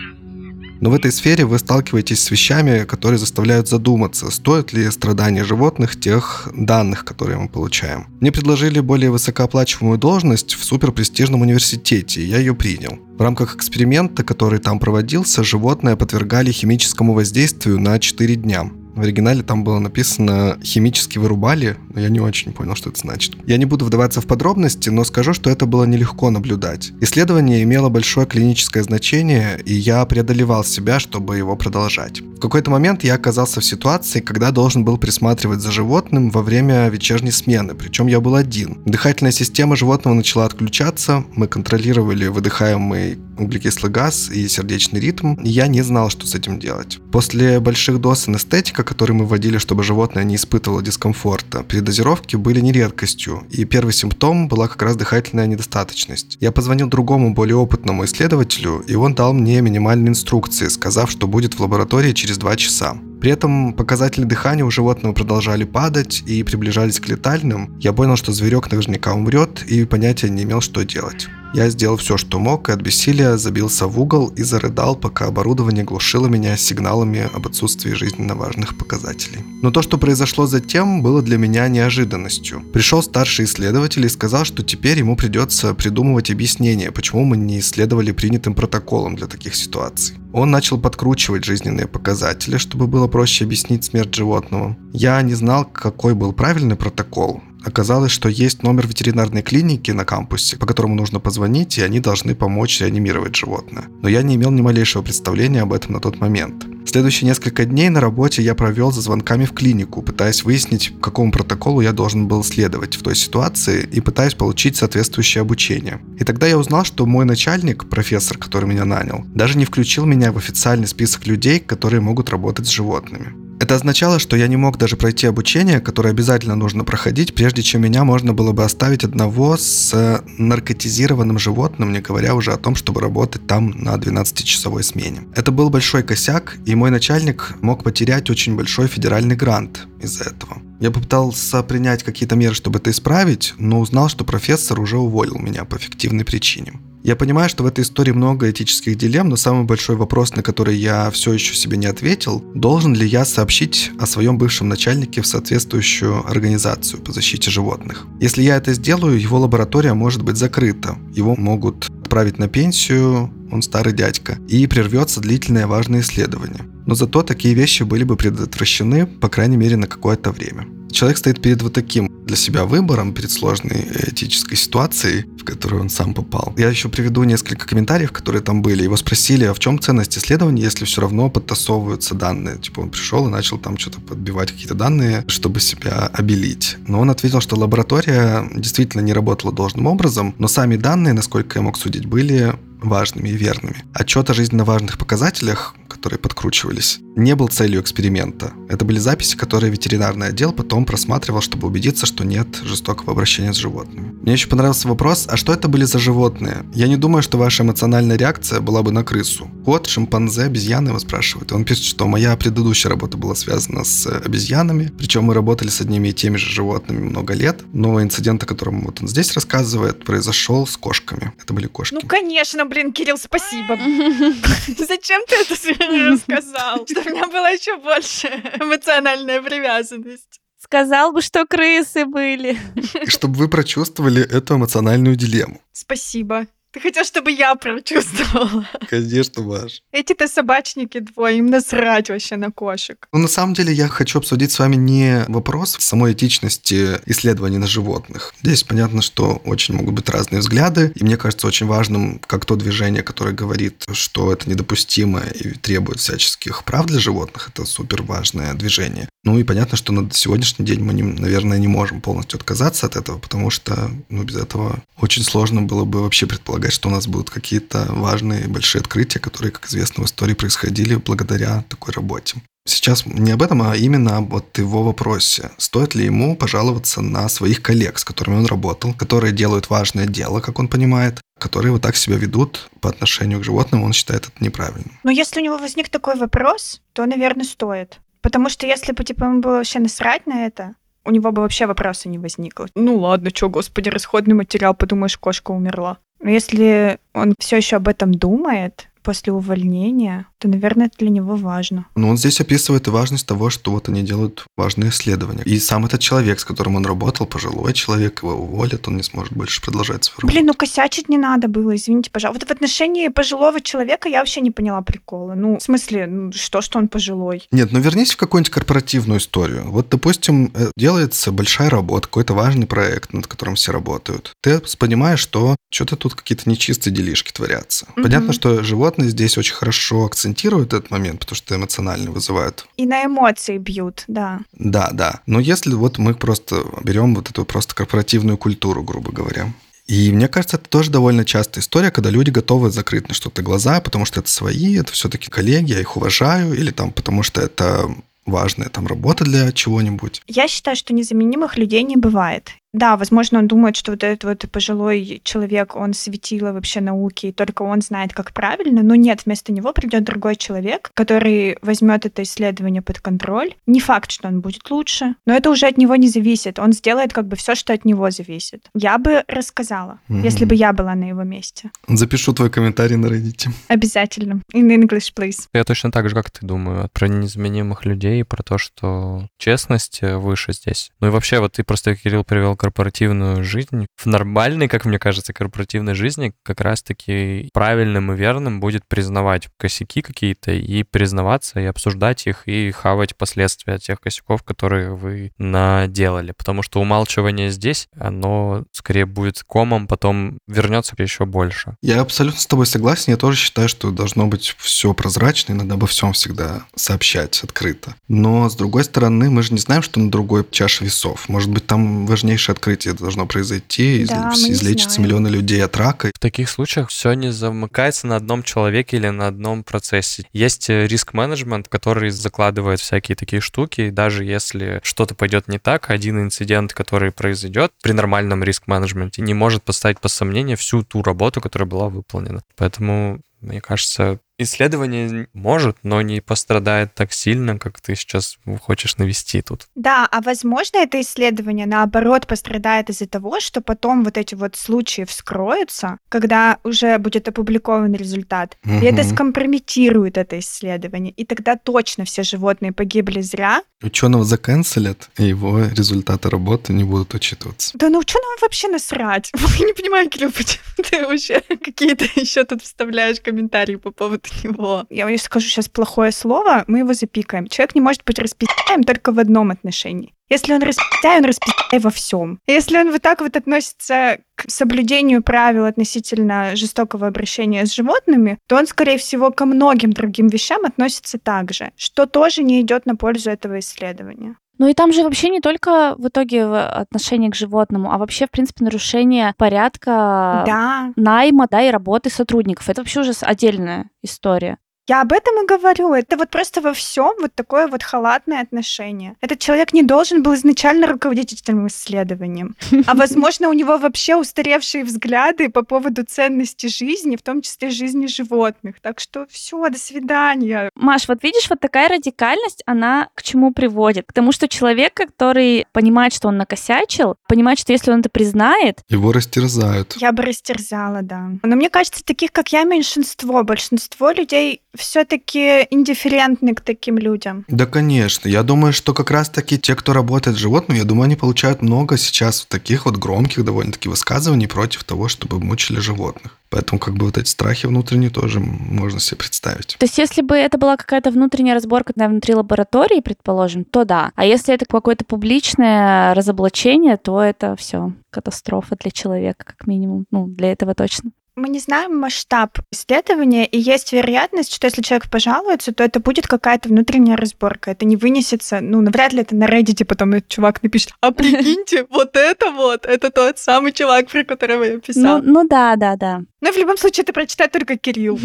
[0.80, 6.00] Но в этой сфере вы сталкиваетесь с вещами, которые заставляют задуматься, стоит ли страдания животных
[6.00, 8.06] тех данных, которые мы получаем.
[8.20, 12.98] Мне предложили более высокооплачиваемую должность в суперпрестижном университете, и я ее принял.
[13.18, 18.70] В рамках эксперимента, который там проводился, животное подвергали химическому воздействию на 4 дня.
[18.94, 23.36] В оригинале там было написано «химически вырубали», но я не очень понял, что это значит.
[23.46, 26.92] Я не буду вдаваться в подробности, но скажу, что это было нелегко наблюдать.
[27.00, 32.20] Исследование имело большое клиническое значение, и я преодолевал себя, чтобы его продолжать.
[32.20, 36.88] В какой-то момент я оказался в ситуации, когда должен был присматривать за животным во время
[36.88, 38.78] вечерней смены, причем я был один.
[38.86, 45.66] Дыхательная система животного начала отключаться, мы контролировали выдыхаемый углекислый газ и сердечный ритм, и я
[45.66, 46.98] не знал, что с этим делать.
[47.12, 52.72] После больших доз анестетика, которые мы вводили, чтобы животное не испытывало дискомфорта, передозировки были не
[52.72, 56.36] редкостью, и первый симптом была как раз дыхательная недостаточность.
[56.40, 61.54] Я позвонил другому, более опытному исследователю, и он дал мне минимальные инструкции, сказав, что будет
[61.54, 62.96] в лаборатории через два часа.
[63.20, 67.76] При этом показатели дыхания у животного продолжали падать и приближались к летальным.
[67.78, 71.28] Я понял, что зверек наверняка умрет и понятия не имел, что делать.
[71.52, 75.82] Я сделал все, что мог, и от бессилия забился в угол и зарыдал, пока оборудование
[75.82, 79.40] глушило меня сигналами об отсутствии жизненно важных показателей.
[79.60, 82.62] Но то, что произошло затем, было для меня неожиданностью.
[82.72, 88.12] Пришел старший исследователь и сказал, что теперь ему придется придумывать объяснение, почему мы не исследовали
[88.12, 90.16] принятым протоколом для таких ситуаций.
[90.32, 94.76] Он начал подкручивать жизненные показатели, чтобы было проще объяснить смерть животного.
[94.92, 100.56] Я не знал, какой был правильный протокол, Оказалось, что есть номер ветеринарной клиники на кампусе,
[100.56, 103.84] по которому нужно позвонить, и они должны помочь реанимировать животное.
[104.02, 106.66] Но я не имел ни малейшего представления об этом на тот момент.
[106.86, 111.82] Следующие несколько дней на работе я провел за звонками в клинику, пытаясь выяснить, какому протоколу
[111.82, 116.00] я должен был следовать в той ситуации и пытаясь получить соответствующее обучение.
[116.18, 120.32] И тогда я узнал, что мой начальник, профессор, который меня нанял, даже не включил меня
[120.32, 123.49] в официальный список людей, которые могут работать с животными.
[123.60, 127.82] Это означало, что я не мог даже пройти обучение, которое обязательно нужно проходить, прежде чем
[127.82, 132.74] меня можно было бы оставить одного с э, наркотизированным животным, не говоря уже о том,
[132.74, 135.24] чтобы работать там на 12-часовой смене.
[135.36, 140.62] Это был большой косяк, и мой начальник мог потерять очень большой федеральный грант из-за этого.
[140.80, 145.66] Я попытался принять какие-то меры, чтобы это исправить, но узнал, что профессор уже уволил меня
[145.66, 146.80] по эффективной причине.
[147.02, 150.76] Я понимаю, что в этой истории много этических дилемм, но самый большой вопрос, на который
[150.76, 155.26] я все еще себе не ответил, должен ли я сообщить о своем бывшем начальнике в
[155.26, 158.06] соответствующую организацию по защите животных.
[158.20, 160.98] Если я это сделаю, его лаборатория может быть закрыта.
[161.14, 166.66] Его могут отправить на пенсию, он старый дядька, и прервется длительное важное исследование.
[166.86, 170.66] Но зато такие вещи были бы предотвращены, по крайней мере, на какое-то время.
[170.90, 175.88] Человек стоит перед вот таким для себя выбором, перед сложной этической ситуацией, в которую он
[175.88, 176.54] сам попал.
[176.56, 178.84] Я еще приведу несколько комментариев, которые там были.
[178.84, 182.58] Его спросили, а в чем ценность исследования, если все равно подтасовываются данные?
[182.58, 186.76] Типа он пришел и начал там что-то подбивать какие-то данные, чтобы себя обелить.
[186.86, 191.64] Но он ответил, что лаборатория действительно не работала должным образом, но сами данные, насколько я
[191.64, 193.84] мог судить, были важными и верными.
[193.92, 198.54] Отчет о жизненно важных показателях, которые подкручивались, не был целью эксперимента.
[198.70, 203.56] Это были записи, которые ветеринарный отдел потом просматривал, чтобы убедиться, что нет жестокого обращения с
[203.56, 204.14] животными.
[204.22, 206.64] Мне еще понравился вопрос, а что это были за животные?
[206.74, 209.50] Я не думаю, что ваша эмоциональная реакция была бы на крысу.
[209.66, 211.52] Кот, шимпанзе, обезьяны его спрашивают.
[211.52, 215.82] И он пишет, что моя предыдущая работа была связана с обезьянами, причем мы работали с
[215.82, 220.02] одними и теми же животными много лет, но инцидент, о котором вот он здесь рассказывает,
[220.02, 221.34] произошел с кошками.
[221.42, 221.92] Это были кошки.
[221.92, 223.76] Ну, конечно, блин, Кирилл, спасибо.
[224.78, 225.54] Зачем ты это
[225.90, 226.86] рассказал?
[226.90, 228.28] Что у меня была еще больше
[228.60, 230.40] эмоциональная привязанность.
[230.58, 232.58] Сказал бы, что крысы были.
[233.06, 235.60] Чтобы вы прочувствовали эту эмоциональную дилемму.
[235.72, 236.46] Спасибо.
[236.72, 238.64] Ты хотел, чтобы я прочувствовала.
[238.88, 239.82] Конечно, Маш.
[239.90, 243.08] Эти-то собачники двое, им насрать вообще на кошек.
[243.12, 247.66] Ну, на самом деле, я хочу обсудить с вами не вопрос самой этичности исследований на
[247.66, 248.34] животных.
[248.42, 252.54] Здесь понятно, что очень могут быть разные взгляды, и мне кажется очень важным, как то
[252.54, 258.54] движение, которое говорит, что это недопустимо и требует всяческих прав для животных, это супер важное
[258.54, 259.08] движение.
[259.22, 262.96] Ну и понятно, что на сегодняшний день мы, не, наверное, не можем полностью отказаться от
[262.96, 267.06] этого, потому что ну, без этого очень сложно было бы вообще предполагать, что у нас
[267.06, 272.42] будут какие-то важные большие открытия, которые, как известно, в истории происходили благодаря такой работе.
[272.66, 275.50] Сейчас не об этом, а именно об вот его вопросе.
[275.56, 280.40] Стоит ли ему пожаловаться на своих коллег, с которыми он работал, которые делают важное дело,
[280.40, 284.44] как он понимает, которые вот так себя ведут по отношению к животным, он считает это
[284.44, 284.98] неправильным.
[285.04, 287.98] Но если у него возник такой вопрос, то, наверное, стоит.
[288.20, 291.66] Потому что если бы, типа, ему было вообще насрать на это, у него бы вообще
[291.66, 292.68] вопроса не возникло.
[292.74, 295.98] Ну ладно, что, господи, расходный материал, подумаешь, кошка умерла.
[296.22, 301.86] Если он все еще об этом думает, после увольнения, то, наверное, это для него важно.
[301.94, 305.42] Но он здесь описывает и важность того, что вот они делают важные исследования.
[305.44, 309.32] И сам этот человек, с которым он работал, пожилой человек, его уволят, он не сможет
[309.32, 310.32] больше продолжать свою работу.
[310.32, 312.40] Блин, ну косячить не надо было, извините, пожалуйста.
[312.40, 315.34] Вот в отношении пожилого человека я вообще не поняла прикола.
[315.34, 317.46] Ну, в смысле, ну, что, что он пожилой?
[317.50, 319.70] Нет, ну вернись в какую-нибудь корпоративную историю.
[319.70, 324.32] Вот, допустим, э, делается большая работа, какой-то важный проект, над которым все работают.
[324.42, 327.86] Ты понимаешь, что что-то тут какие-то нечистые делишки творятся.
[327.96, 328.02] Угу.
[328.02, 332.66] Понятно, что живот животные здесь очень хорошо акцентируют этот момент, потому что эмоционально вызывают.
[332.76, 334.40] И на эмоции бьют, да.
[334.52, 335.20] Да, да.
[335.26, 339.52] Но если вот мы просто берем вот эту просто корпоративную культуру, грубо говоря,
[339.86, 343.80] и мне кажется, это тоже довольно частая история, когда люди готовы закрыть на что-то глаза,
[343.80, 347.88] потому что это свои, это все-таки коллеги, я их уважаю, или там потому что это
[348.26, 350.22] важная там работа для чего-нибудь.
[350.26, 352.50] Я считаю, что незаменимых людей не бывает.
[352.72, 357.32] Да, возможно, он думает, что вот этот вот пожилой человек, он светило вообще науки, и
[357.32, 362.22] только он знает, как правильно, но нет, вместо него придет другой человек, который возьмет это
[362.22, 363.54] исследование под контроль.
[363.66, 366.58] Не факт, что он будет лучше, но это уже от него не зависит.
[366.58, 368.68] Он сделает как бы все, что от него зависит.
[368.74, 370.18] Я бы рассказала, угу.
[370.18, 371.70] если бы я была на его месте.
[371.88, 373.48] Запишу твой комментарий на Reddit.
[373.68, 374.42] Обязательно.
[374.54, 375.48] In English, please.
[375.52, 380.52] Я точно так же, как ты думаю, про незаменимых людей, про то, что честность выше
[380.52, 380.92] здесь.
[381.00, 383.86] Ну и вообще, вот ты просто, Кирилл, привел корпоративную жизнь.
[383.96, 390.02] В нормальной, как мне кажется, корпоративной жизни как раз-таки правильным и верным будет признавать косяки
[390.02, 396.34] какие-то и признаваться, и обсуждать их, и хавать последствия тех косяков, которые вы наделали.
[396.36, 401.76] Потому что умалчивание здесь, оно скорее будет комом, потом вернется еще больше.
[401.80, 403.12] Я абсолютно с тобой согласен.
[403.12, 407.94] Я тоже считаю, что должно быть все прозрачно, и надо обо всем всегда сообщать открыто.
[408.06, 411.26] Но, с другой стороны, мы же не знаем, что на другой чаше весов.
[411.30, 412.04] Может быть, там
[412.50, 416.10] важнейшее открытие должно произойти, да, излечиться миллионы людей от рака.
[416.14, 420.24] В таких случаях все не замыкается на одном человеке или на одном процессе.
[420.32, 425.90] Есть э, риск-менеджмент, который закладывает всякие такие штуки, и даже если что-то пойдет не так,
[425.90, 431.40] один инцидент, который произойдет при нормальном риск-менеджменте, не может поставить под сомнение всю ту работу,
[431.40, 432.42] которая была выполнена.
[432.56, 439.42] Поэтому мне кажется, исследование может, но не пострадает так сильно, как ты сейчас хочешь навести
[439.42, 439.68] тут.
[439.74, 445.04] Да, а возможно, это исследование, наоборот, пострадает из-за того, что потом вот эти вот случаи
[445.04, 448.74] вскроются, когда уже будет опубликован результат, угу.
[448.74, 453.62] и это скомпрометирует это исследование, и тогда точно все животные погибли зря.
[453.82, 457.70] Ученого заканцелят, и его результаты работы не будут учитываться.
[457.74, 459.32] Да на ученого вообще насрать.
[459.58, 464.84] Я не понимаю, Кирилл, почему ты вообще какие-то еще тут вставляешь комментарии по поводу него.
[464.90, 467.46] Я скажу сейчас плохое слово, мы его запикаем.
[467.46, 470.14] Человек не может быть распитаем только в одном отношении.
[470.28, 472.38] Если он распитяй, он распитяй во всем.
[472.46, 478.56] Если он вот так вот относится к соблюдению правил относительно жестокого обращения с животными, то
[478.56, 482.94] он, скорее всего, ко многим другим вещам относится так же, что тоже не идет на
[482.94, 484.36] пользу этого исследования.
[484.60, 488.30] Ну и там же вообще не только в итоге отношение к животному, а вообще, в
[488.30, 490.92] принципе, нарушение порядка да.
[490.96, 492.68] найма, да, и работы сотрудников.
[492.68, 494.58] Это вообще уже отдельная история.
[494.90, 495.94] Я об этом и говорю.
[495.94, 499.14] Это вот просто во всем вот такое вот халатное отношение.
[499.20, 502.56] Этот человек не должен был изначально руководить этим исследованием.
[502.86, 508.06] А возможно, у него вообще устаревшие взгляды по поводу ценности жизни, в том числе жизни
[508.06, 508.80] животных.
[508.80, 510.70] Так что все, до свидания.
[510.74, 514.06] Маш, вот видишь, вот такая радикальность, она к чему приводит?
[514.08, 518.80] К тому, что человек, который понимает, что он накосячил, понимает, что если он это признает...
[518.88, 519.94] Его растерзают.
[520.00, 521.28] Я бы растерзала, да.
[521.44, 523.44] Но мне кажется, таких, как я, меньшинство.
[523.44, 527.44] Большинство людей все-таки индифферентны к таким людям?
[527.48, 528.28] Да, конечно.
[528.28, 531.96] Я думаю, что как раз-таки те, кто работает с животными, я думаю, они получают много
[531.96, 536.36] сейчас таких вот громких довольно-таки высказываний против того, чтобы мучили животных.
[536.50, 539.76] Поэтому как бы вот эти страхи внутренние тоже можно себе представить.
[539.78, 544.10] То есть если бы это была какая-то внутренняя разборка да, внутри лаборатории, предположим, то да.
[544.16, 550.06] А если это какое-то публичное разоблачение, то это все катастрофа для человека, как минимум.
[550.10, 555.10] Ну, для этого точно мы не знаем масштаб исследования, и есть вероятность, что если человек
[555.10, 557.70] пожалуется, то это будет какая-то внутренняя разборка.
[557.70, 561.86] Это не вынесется, ну, навряд ли это на Reddit потом этот чувак напишет, а прикиньте,
[561.90, 565.22] вот это вот, это тот самый чувак, про которого я писал.
[565.22, 566.22] Ну, ну да, да, да.
[566.40, 568.18] Но в любом случае это прочитает только Кирилл.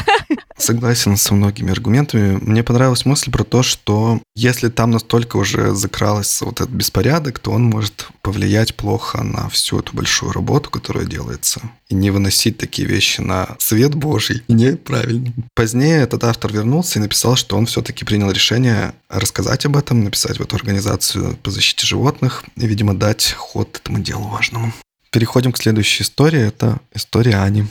[0.56, 2.38] Согласен со многими аргументами.
[2.40, 7.50] Мне понравилась мысль про то, что если там настолько уже закралась вот этот беспорядок, то
[7.50, 11.60] он может повлиять плохо на всю эту большую работу, которая делается.
[11.88, 14.42] И не выносить такие вещи на свет Божий.
[14.48, 15.32] Неправильно.
[15.54, 20.38] Позднее этот автор вернулся и написал, что он все-таки принял решение рассказать об этом, написать
[20.38, 24.72] в эту организацию по защите животных и, видимо, дать ход этому делу важному.
[25.16, 26.46] Переходим к следующей истории.
[26.46, 27.64] Это история Ани.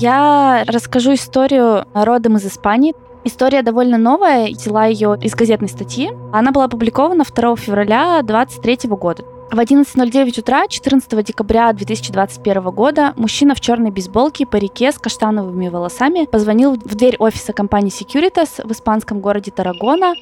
[0.00, 2.92] Я расскажу историю родом из Испании.
[3.22, 6.10] История довольно новая, взяла ее из газетной статьи.
[6.32, 9.22] Она была опубликована 2 февраля 2023 года.
[9.52, 15.68] В 11.09 утра 14 декабря 2021 года мужчина в черной бейсболке и парике с каштановыми
[15.68, 20.14] волосами позвонил в дверь офиса компании Securitas в испанском городе Тарагона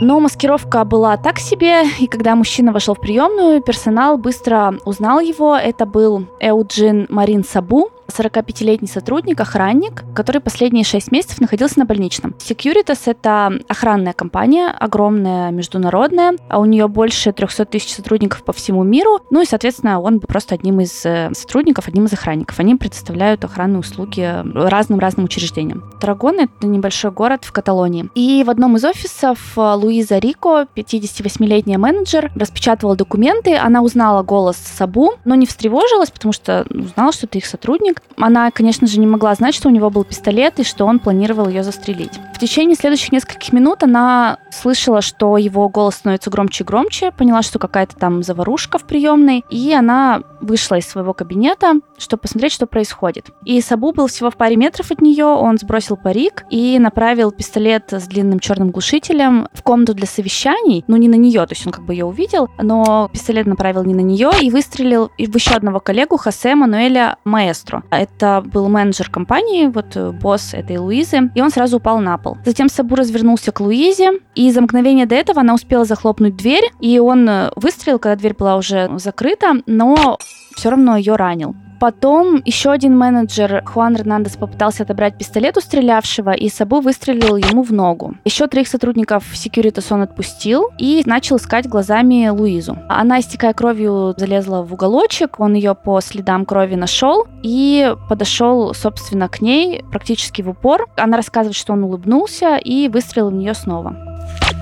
[0.00, 5.56] но маскировка была так себе, и когда мужчина вошел в приемную, персонал быстро узнал его.
[5.56, 12.34] Это был Эуджин Марин Сабу, 45-летний сотрудник, охранник, который последние 6 месяцев находился на больничном.
[12.38, 18.84] Securitas— это охранная компания, огромная, международная, а у нее больше 300 тысяч сотрудников по всему
[18.84, 22.60] миру, ну и, соответственно, он был просто одним из э, сотрудников, одним из охранников.
[22.60, 25.84] Они предоставляют охранные услуги разным-разным учреждениям.
[26.00, 28.10] Тарагон— это небольшой город в Каталонии.
[28.14, 34.56] И в одном из офисов э, Луиза Рико, 58-летняя менеджер, распечатывала документы, она узнала голос
[34.56, 38.02] Сабу, но не встревожилась, потому что узнала, что это их сотрудник, сотрудник.
[38.16, 41.48] Она, конечно же, не могла знать, что у него был пистолет и что он планировал
[41.48, 42.20] ее застрелить.
[42.34, 47.42] В течение следующих нескольких минут она слышала, что его голос становится громче и громче, поняла,
[47.42, 52.66] что какая-то там заварушка в приемной, и она вышла из своего кабинета, чтобы посмотреть, что
[52.66, 53.30] происходит.
[53.44, 57.92] И Сабу был всего в паре метров от нее, он сбросил парик и направил пистолет
[57.92, 61.72] с длинным черным глушителем в комнату для совещаний, ну не на нее, то есть он
[61.72, 65.80] как бы ее увидел, но пистолет направил не на нее и выстрелил в еще одного
[65.80, 67.83] коллегу Хосе Мануэля Маэстро.
[67.90, 72.36] Это был менеджер компании, вот э, босс этой Луизы, и он сразу упал на пол.
[72.44, 76.98] Затем Сабу развернулся к Луизе, и за мгновение до этого она успела захлопнуть дверь, и
[76.98, 80.18] он э, выстрелил, когда дверь была уже закрыта, но
[80.56, 81.54] все равно ее ранил.
[81.84, 87.62] Потом еще один менеджер, Хуан Эрнандес, попытался отобрать пистолет у стрелявшего, и Сабу выстрелил ему
[87.62, 88.14] в ногу.
[88.24, 92.78] Еще троих сотрудников Securitas он отпустил и начал искать глазами Луизу.
[92.88, 99.28] Она, истекая кровью, залезла в уголочек, он ее по следам крови нашел и подошел, собственно,
[99.28, 100.88] к ней практически в упор.
[100.96, 104.13] Она рассказывает, что он улыбнулся и выстрелил в нее снова.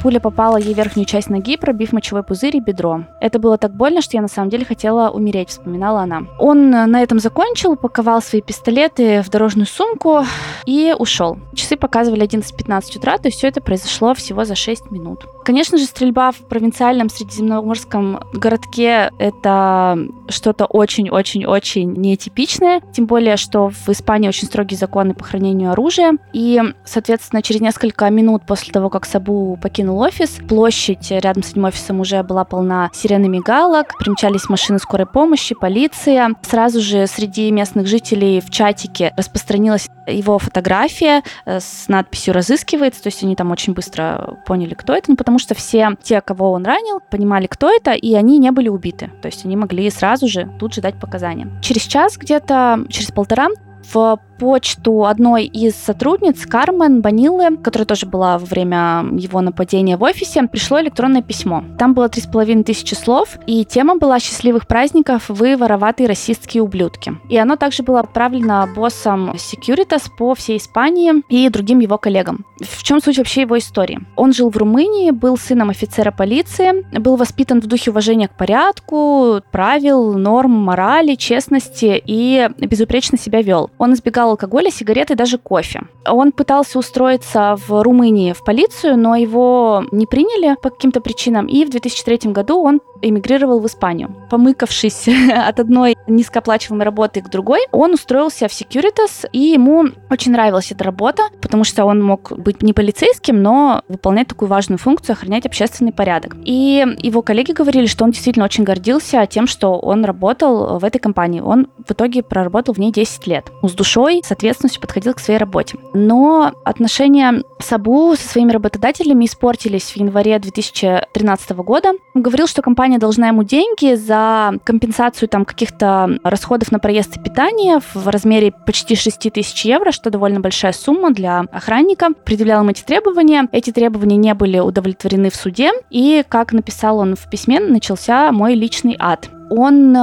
[0.03, 3.05] Пуля попала ей в верхнюю часть ноги, пробив мочевой пузырь и бедро.
[3.21, 6.25] Это было так больно, что я на самом деле хотела умереть, вспоминала она.
[6.41, 10.25] Он на этом закончил, упаковал свои пистолеты в дорожную сумку
[10.67, 11.39] и ушел.
[11.55, 15.25] Часы показывали 11.15 утра, то есть все это произошло всего за 6 минут.
[15.45, 23.89] Конечно же, стрельба в провинциальном средиземноморском городке— это что-то очень-очень-очень нетипичное, тем более, что в
[23.89, 29.05] Испании очень строгие законы по хранению оружия, и, соответственно, через несколько минут после того, как
[29.05, 30.39] Сабу покинул офис.
[30.49, 36.31] Площадь рядом с этим офисом уже была полна сиренами галок, примчались машины скорой помощи, полиция.
[36.43, 43.09] Сразу же среди местных жителей в чатике распространилась его фотография э, с надписью «разыскивается», то
[43.09, 46.65] есть они там очень быстро поняли, кто это, ну, потому что все те, кого он
[46.65, 50.51] ранил, понимали, кто это, и они не были убиты, то есть они могли сразу же
[50.59, 51.49] тут же дать показания.
[51.61, 53.49] Через час где-то, через полтора,
[53.93, 60.03] в почту одной из сотрудниц, Кармен Банилы, которая тоже была во время его нападения в
[60.03, 61.63] офисе, пришло электронное письмо.
[61.79, 66.65] Там было три с половиной тысячи слов, и тема была «Счастливых праздников, вы вороватые расистские
[66.65, 67.13] ублюдки».
[67.29, 72.45] И оно также было отправлено боссом Securitas по всей Испании и другим его коллегам.
[72.61, 74.01] В чем суть вообще его истории?
[74.17, 79.41] Он жил в Румынии, был сыном офицера полиции, был воспитан в духе уважения к порядку,
[79.53, 83.71] правил, норм, морали, честности и безупречно себя вел.
[83.83, 85.81] Он избегал алкоголя, сигарет и даже кофе.
[86.07, 91.65] Он пытался устроиться в Румынии в полицию, но его не приняли по каким-то причинам, и
[91.65, 94.15] в 2003 году он эмигрировал в Испанию.
[94.31, 95.09] Помыкавшись
[95.49, 100.85] от одной низкооплачиваемой работы к другой, он устроился в Securitas, и ему очень нравилась эта
[100.85, 105.93] работа, потому что он мог быть не полицейским, но выполнять такую важную функцию, охранять общественный
[105.93, 106.37] порядок.
[106.45, 111.01] И его коллеги говорили, что он действительно очень гордился тем, что он работал в этой
[111.01, 111.41] компании.
[111.41, 113.51] Он в итоге проработал в ней 10 лет.
[113.73, 115.79] С душой, с ответственностью подходил к своей работе.
[115.95, 121.93] Но отношения Сабу со своими работодателями испортились в январе 2013 года.
[122.15, 127.21] Он говорил, что компания должна ему деньги за компенсацию там каких-то расходов на проезд и
[127.21, 132.09] питание в размере почти 6 тысяч евро, что довольно большая сумма для охранника.
[132.27, 133.49] Предъявлял им эти требования.
[133.53, 135.71] Эти требования не были удовлетворены в суде.
[135.89, 139.99] И, как написал он в письме, начался мой личный ад он, э,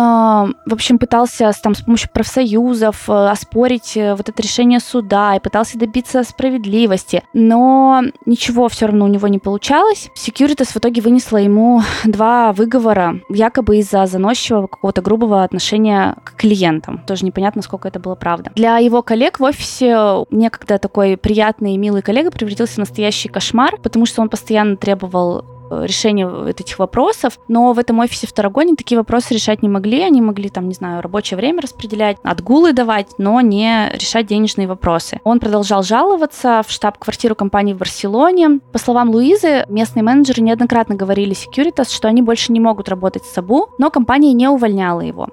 [0.65, 5.39] в общем, пытался там с помощью профсоюзов э, оспорить э, вот это решение суда и
[5.39, 10.09] пытался добиться справедливости, но ничего все равно у него не получалось.
[10.15, 17.03] Securitas в итоге вынесла ему два выговора, якобы из-за заносчивого какого-то грубого отношения к клиентам.
[17.07, 18.51] Тоже непонятно, сколько это было правда.
[18.55, 23.77] Для его коллег в офисе некогда такой приятный и милый коллега превратился в настоящий кошмар,
[23.81, 28.75] потому что он постоянно требовал Э, решение этих вопросов, но в этом офисе в Тарагоне
[28.75, 33.07] такие вопросы решать не могли, они могли там, не знаю, рабочее время распределять, отгулы давать,
[33.17, 35.19] но не решать денежные вопросы.
[35.23, 38.59] Он продолжал жаловаться в штаб-квартиру компании в Барселоне.
[38.71, 43.31] По словам Луизы, местные менеджеры неоднократно говорили Securitas, что они больше не могут работать с
[43.31, 45.29] Сабу, но компания не увольняла его.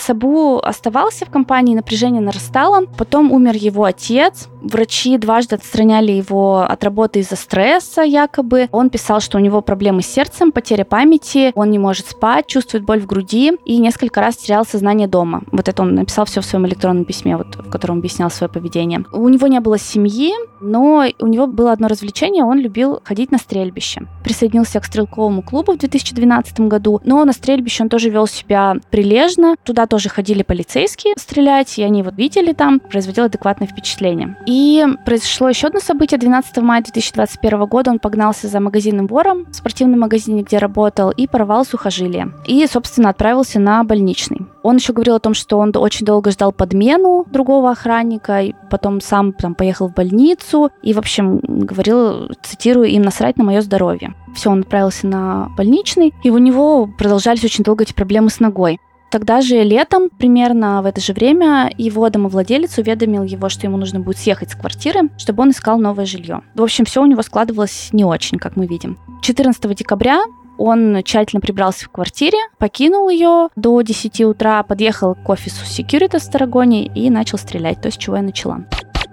[0.00, 2.86] Сабу оставался в компании, напряжение нарастало.
[2.96, 4.48] Потом умер его отец.
[4.62, 8.68] Врачи дважды отстраняли его от работы из-за стресса, якобы.
[8.72, 12.84] Он писал, что у него проблемы с сердцем, потеря памяти, он не может спать, чувствует
[12.84, 15.42] боль в груди и несколько раз терял сознание дома.
[15.52, 19.04] Вот это он написал все в своем электронном письме, вот, в котором объяснял свое поведение.
[19.12, 23.38] У него не было семьи, но у него было одно развлечение, он любил ходить на
[23.38, 24.02] стрельбище.
[24.24, 29.56] Присоединился к стрелковому клубу в 2012 году, но на стрельбище он тоже вел себя прилежно.
[29.64, 34.36] Туда тоже ходили полицейские стрелять, и они вот видели там, производил адекватное впечатление.
[34.46, 36.18] И произошло еще одно событие.
[36.18, 41.26] 12 мая 2021 года он погнался за магазинным вором в спортивном магазине, где работал, и
[41.26, 42.32] порвал сухожилие.
[42.46, 44.46] И, собственно, отправился на больничный.
[44.62, 49.00] Он еще говорил о том, что он очень долго ждал подмену другого охранника, и потом
[49.00, 54.14] сам там поехал в больницу, и, в общем, говорил, цитирую, им насрать на мое здоровье.
[54.36, 58.78] Все, он отправился на больничный, и у него продолжались очень долго эти проблемы с ногой.
[59.10, 63.98] Тогда же летом, примерно в это же время, его домовладелец уведомил его, что ему нужно
[63.98, 66.42] будет съехать с квартиры, чтобы он искал новое жилье.
[66.54, 68.98] В общем, все у него складывалось не очень, как мы видим.
[69.22, 70.22] 14 декабря
[70.58, 76.30] он тщательно прибрался в квартире, покинул ее до 10 утра, подъехал к офису Securitas в
[76.30, 78.66] Тарагоне и начал стрелять, то, с чего я начала.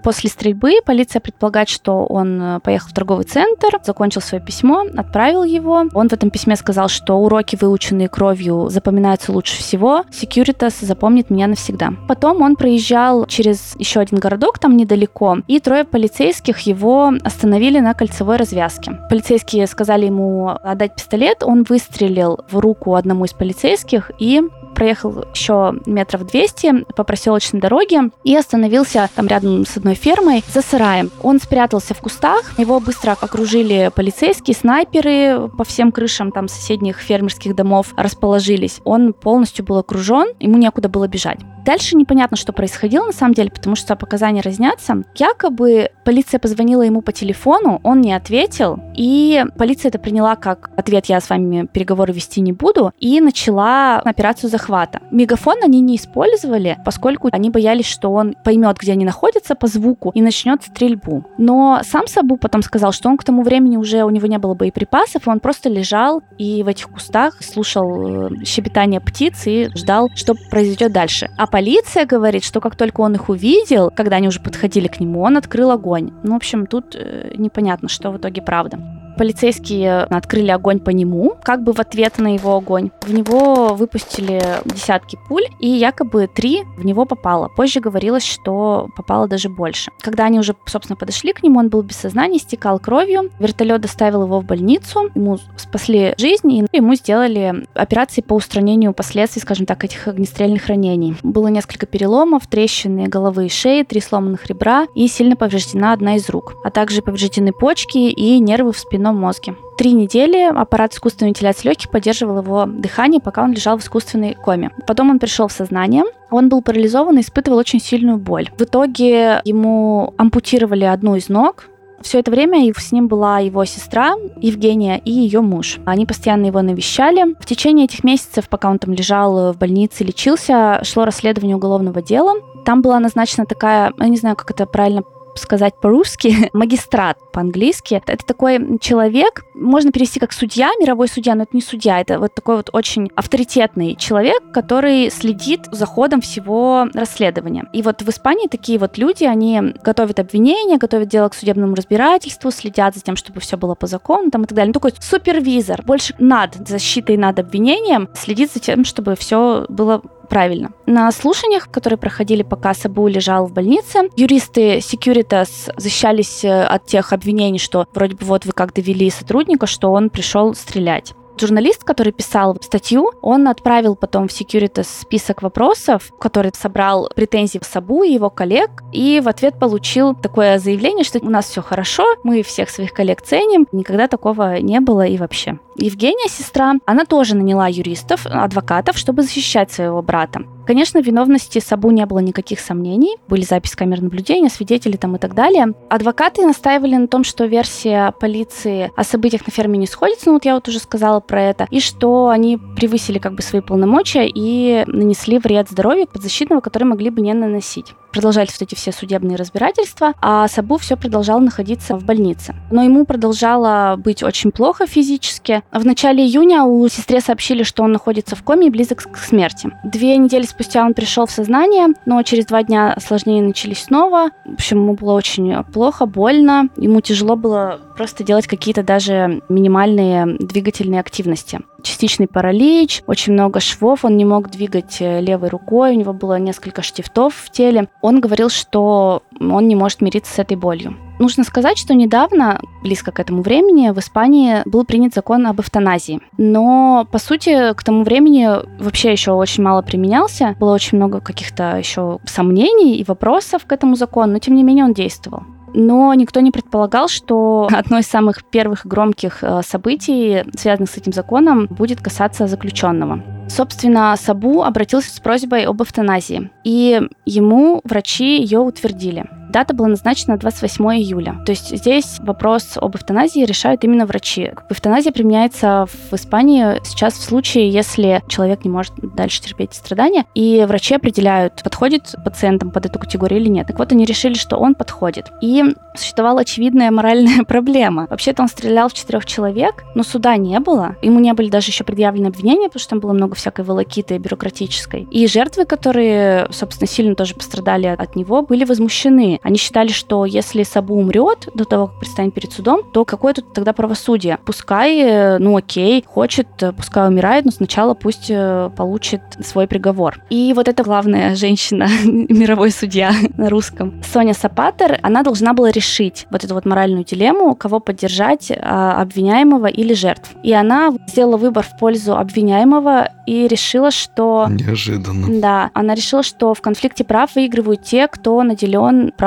[0.04, 5.44] После стрельбы полиция предполагает, что он э, поехал в торговый центр, закончил свое письмо, отправил
[5.44, 5.86] его.
[5.94, 10.04] Он в этом письме сказал, что уроки, выученные кровью, запоминаются лучше всего.
[10.12, 11.94] Securitas запомнит меня навсегда.
[12.08, 17.94] Потом он проезжал через еще один городок там недалеко, и трое полицейских его остановили на
[17.94, 19.00] кольцевой развязке.
[19.10, 24.42] Полицейские сказали ему отдать пистолет, он выстрелил в руку одному из полицейских и
[24.78, 30.62] проехал еще метров 200 по проселочной дороге и остановился там рядом с одной фермой за
[30.62, 31.10] сараем.
[31.24, 37.56] Он спрятался в кустах, его быстро окружили полицейские, снайперы по всем крышам там соседних фермерских
[37.56, 38.80] домов расположились.
[38.84, 41.40] Он полностью был окружен, ему некуда было бежать.
[41.68, 45.04] Дальше непонятно, что происходило на самом деле, потому что показания разнятся.
[45.16, 51.08] Якобы полиция позвонила ему по телефону, он не ответил, и полиция это приняла как ответ
[51.08, 55.02] «я с вами переговоры вести не буду», и начала операцию захвата.
[55.12, 60.12] Мегафон они не использовали, поскольку они боялись, что он поймет, где они находятся по звуку
[60.16, 61.26] и начнет стрельбу.
[61.38, 64.54] Но сам Сабу потом сказал, что он к тому времени уже у него не было
[64.54, 70.10] боеприпасов, и он просто лежал и в этих кустах слушал э, щебетание птиц и ждал,
[70.16, 71.30] что произойдет дальше.
[71.36, 75.22] А полиция говорит, что как только он их увидел, когда они уже подходили к нему,
[75.22, 76.12] он открыл огонь.
[76.22, 78.78] Ну, в общем, тут э, непонятно, что в итоге правда.
[79.18, 82.92] Полицейские открыли огонь по нему, как бы в ответ на его огонь.
[83.02, 87.50] В него выпустили десятки пуль, и якобы три в него попало.
[87.50, 89.92] Позже говорилось, что попало даже больше.
[90.02, 93.32] Когда они уже, собственно, подошли к нему, он был без сознания, стекал кровью.
[93.40, 99.42] Вертолет доставил его в больницу, ему спасли жизнь, и ему сделали операции по устранению последствий,
[99.42, 101.16] скажем так, этих огнестрельных ранений.
[101.24, 106.30] Было несколько переломов, трещины головы и шеи, три сломанных ребра и сильно повреждена одна из
[106.30, 109.56] рук, а также повреждены почки и нервы в спину головном мозге.
[109.78, 114.72] Три недели аппарат искусственной вентиляции легких поддерживал его дыхание, пока он лежал в искусственной коме.
[114.88, 118.50] Потом он пришел в сознание, Он был парализован и испытывал очень сильную боль.
[118.58, 121.66] В итоге ему ампутировали одну из ног,
[122.02, 125.80] все это время с ним была его сестра Евгения и ее муж.
[125.86, 127.34] Они постоянно его навещали.
[127.40, 132.34] В течение этих месяцев, пока он там лежал в больнице, лечился, шло расследование уголовного дела.
[132.66, 135.02] Там была назначена такая, я не знаю, как это правильно
[135.38, 138.02] сказать по-русски, магистрат по-английски.
[138.06, 142.34] Это такой человек, можно перевести как судья, мировой судья, но это не судья, это вот
[142.34, 147.66] такой вот очень авторитетный человек, который следит за ходом всего расследования.
[147.74, 152.52] И вот в Испании такие вот люди, они готовят обвинения, готовят дело к судебному разбирательству,
[152.52, 154.70] следят за тем, чтобы все было по закону там и так далее.
[154.70, 160.72] Ну, такой супервизор, больше над защитой, над обвинением, следит за тем, чтобы все было правильно.
[160.86, 167.14] На слушаниях, которые проходили, пока Сабу лежал в больнице, юристы Securitas защищались э, от тех
[167.14, 171.14] обвинений, что вроде бы вот вы как довели сотрудника, что он пришел стрелять.
[171.40, 177.66] Журналист, который писал статью, он отправил потом в Securitas список вопросов, который собрал претензии в
[177.66, 182.04] Сабу и его коллег, и в ответ получил такое заявление, что у нас все хорошо,
[182.24, 185.60] мы всех своих коллег ценим, никогда такого не было и вообще.
[185.76, 190.44] Евгения, сестра, она тоже наняла юристов, адвокатов, чтобы защищать своего брата.
[190.68, 193.16] Конечно, виновности Сабу не было никаких сомнений.
[193.30, 195.74] Были записи камер наблюдения, свидетели там и так далее.
[195.90, 200.44] Адвокаты настаивали на том, что версия полиции о событиях на ферме не сходится, ну вот
[200.44, 204.84] я вот уже сказала про это, и что они превысили как бы свои полномочия и
[204.88, 210.14] нанесли вред здоровью подзащитного, который могли бы не наносить продолжались вот эти все судебные разбирательства,
[210.22, 212.56] а Сабу все продолжал находиться в больнице.
[212.72, 215.62] Но ему продолжало быть очень плохо физически.
[215.72, 219.70] В начале июня у сестре сообщили, что он находится в коме и близок к смерти.
[219.84, 224.32] Две недели спустя он пришел в сознание, но через два дня осложнения начались снова.
[224.44, 226.70] В общем, ему было очень плохо, больно.
[226.78, 234.06] Ему тяжело было просто делать какие-то даже минимальные двигательные активности частичный паралич, очень много швов,
[234.06, 237.88] он не мог двигать э, левой рукой, у него было несколько штифтов в теле.
[238.02, 240.96] Он говорил, что он не может мириться с этой болью.
[241.20, 246.22] Нужно сказать, что недавно, близко к этому времени, в Испании был принят закон об эвтаназии.
[246.38, 248.48] Но, по сути, к тому времени
[248.80, 250.56] вообще еще очень мало применялся.
[250.60, 254.86] Было очень много каких-то еще сомнений и вопросов к этому закону, но тем не менее
[254.86, 255.44] он действовал
[255.78, 261.14] но никто не предполагал, что одно из самых первых громких э, событий, связанных с этим
[261.14, 263.24] законом, будет касаться заключенного.
[263.48, 269.26] Собственно, Сабу обратился с просьбой об эвтаназии, и ему врачи ее утвердили.
[269.50, 271.36] Дата была назначена 28 июля.
[271.46, 274.52] То есть здесь вопрос об эвтаназии решают именно врачи.
[274.70, 280.66] Эвтаназия применяется в Испании сейчас в случае, если человек не может дальше терпеть страдания, и
[280.68, 283.68] врачи определяют, подходит пациентам под эту категорию или нет.
[283.68, 285.32] Так вот, они решили, что он подходит.
[285.42, 285.64] И
[285.96, 288.08] существовала очевидная моральная проблема.
[288.10, 290.96] Вообще-то он стрелял в четырех человек, но суда не было.
[291.02, 295.08] Ему не были даже еще предъявлены обвинения, потому что там было много всякой волокиты бюрократической.
[295.12, 299.37] И жертвы, которые, собственно, сильно тоже пострадали от него, были возмущены.
[299.44, 303.54] Они считали, что если Сабу умрет до того, как предстанет перед судом, то какое тут
[303.54, 304.38] тогда правосудие?
[304.46, 310.20] Пускай, э, ну окей, хочет, э, пускай умирает, но сначала пусть э, получит свой приговор.
[310.30, 316.28] И вот эта главная женщина, мировой судья на русском, Соня Сапатер, она должна была решить
[316.30, 320.32] вот эту вот моральную дилемму, кого поддержать, а, обвиняемого или жертв.
[320.44, 324.48] И она сделала выбор в пользу обвиняемого и решила, что...
[324.50, 325.42] Неожиданно.
[325.42, 329.27] Да, она решила, что в конфликте прав выигрывают те, кто наделен правом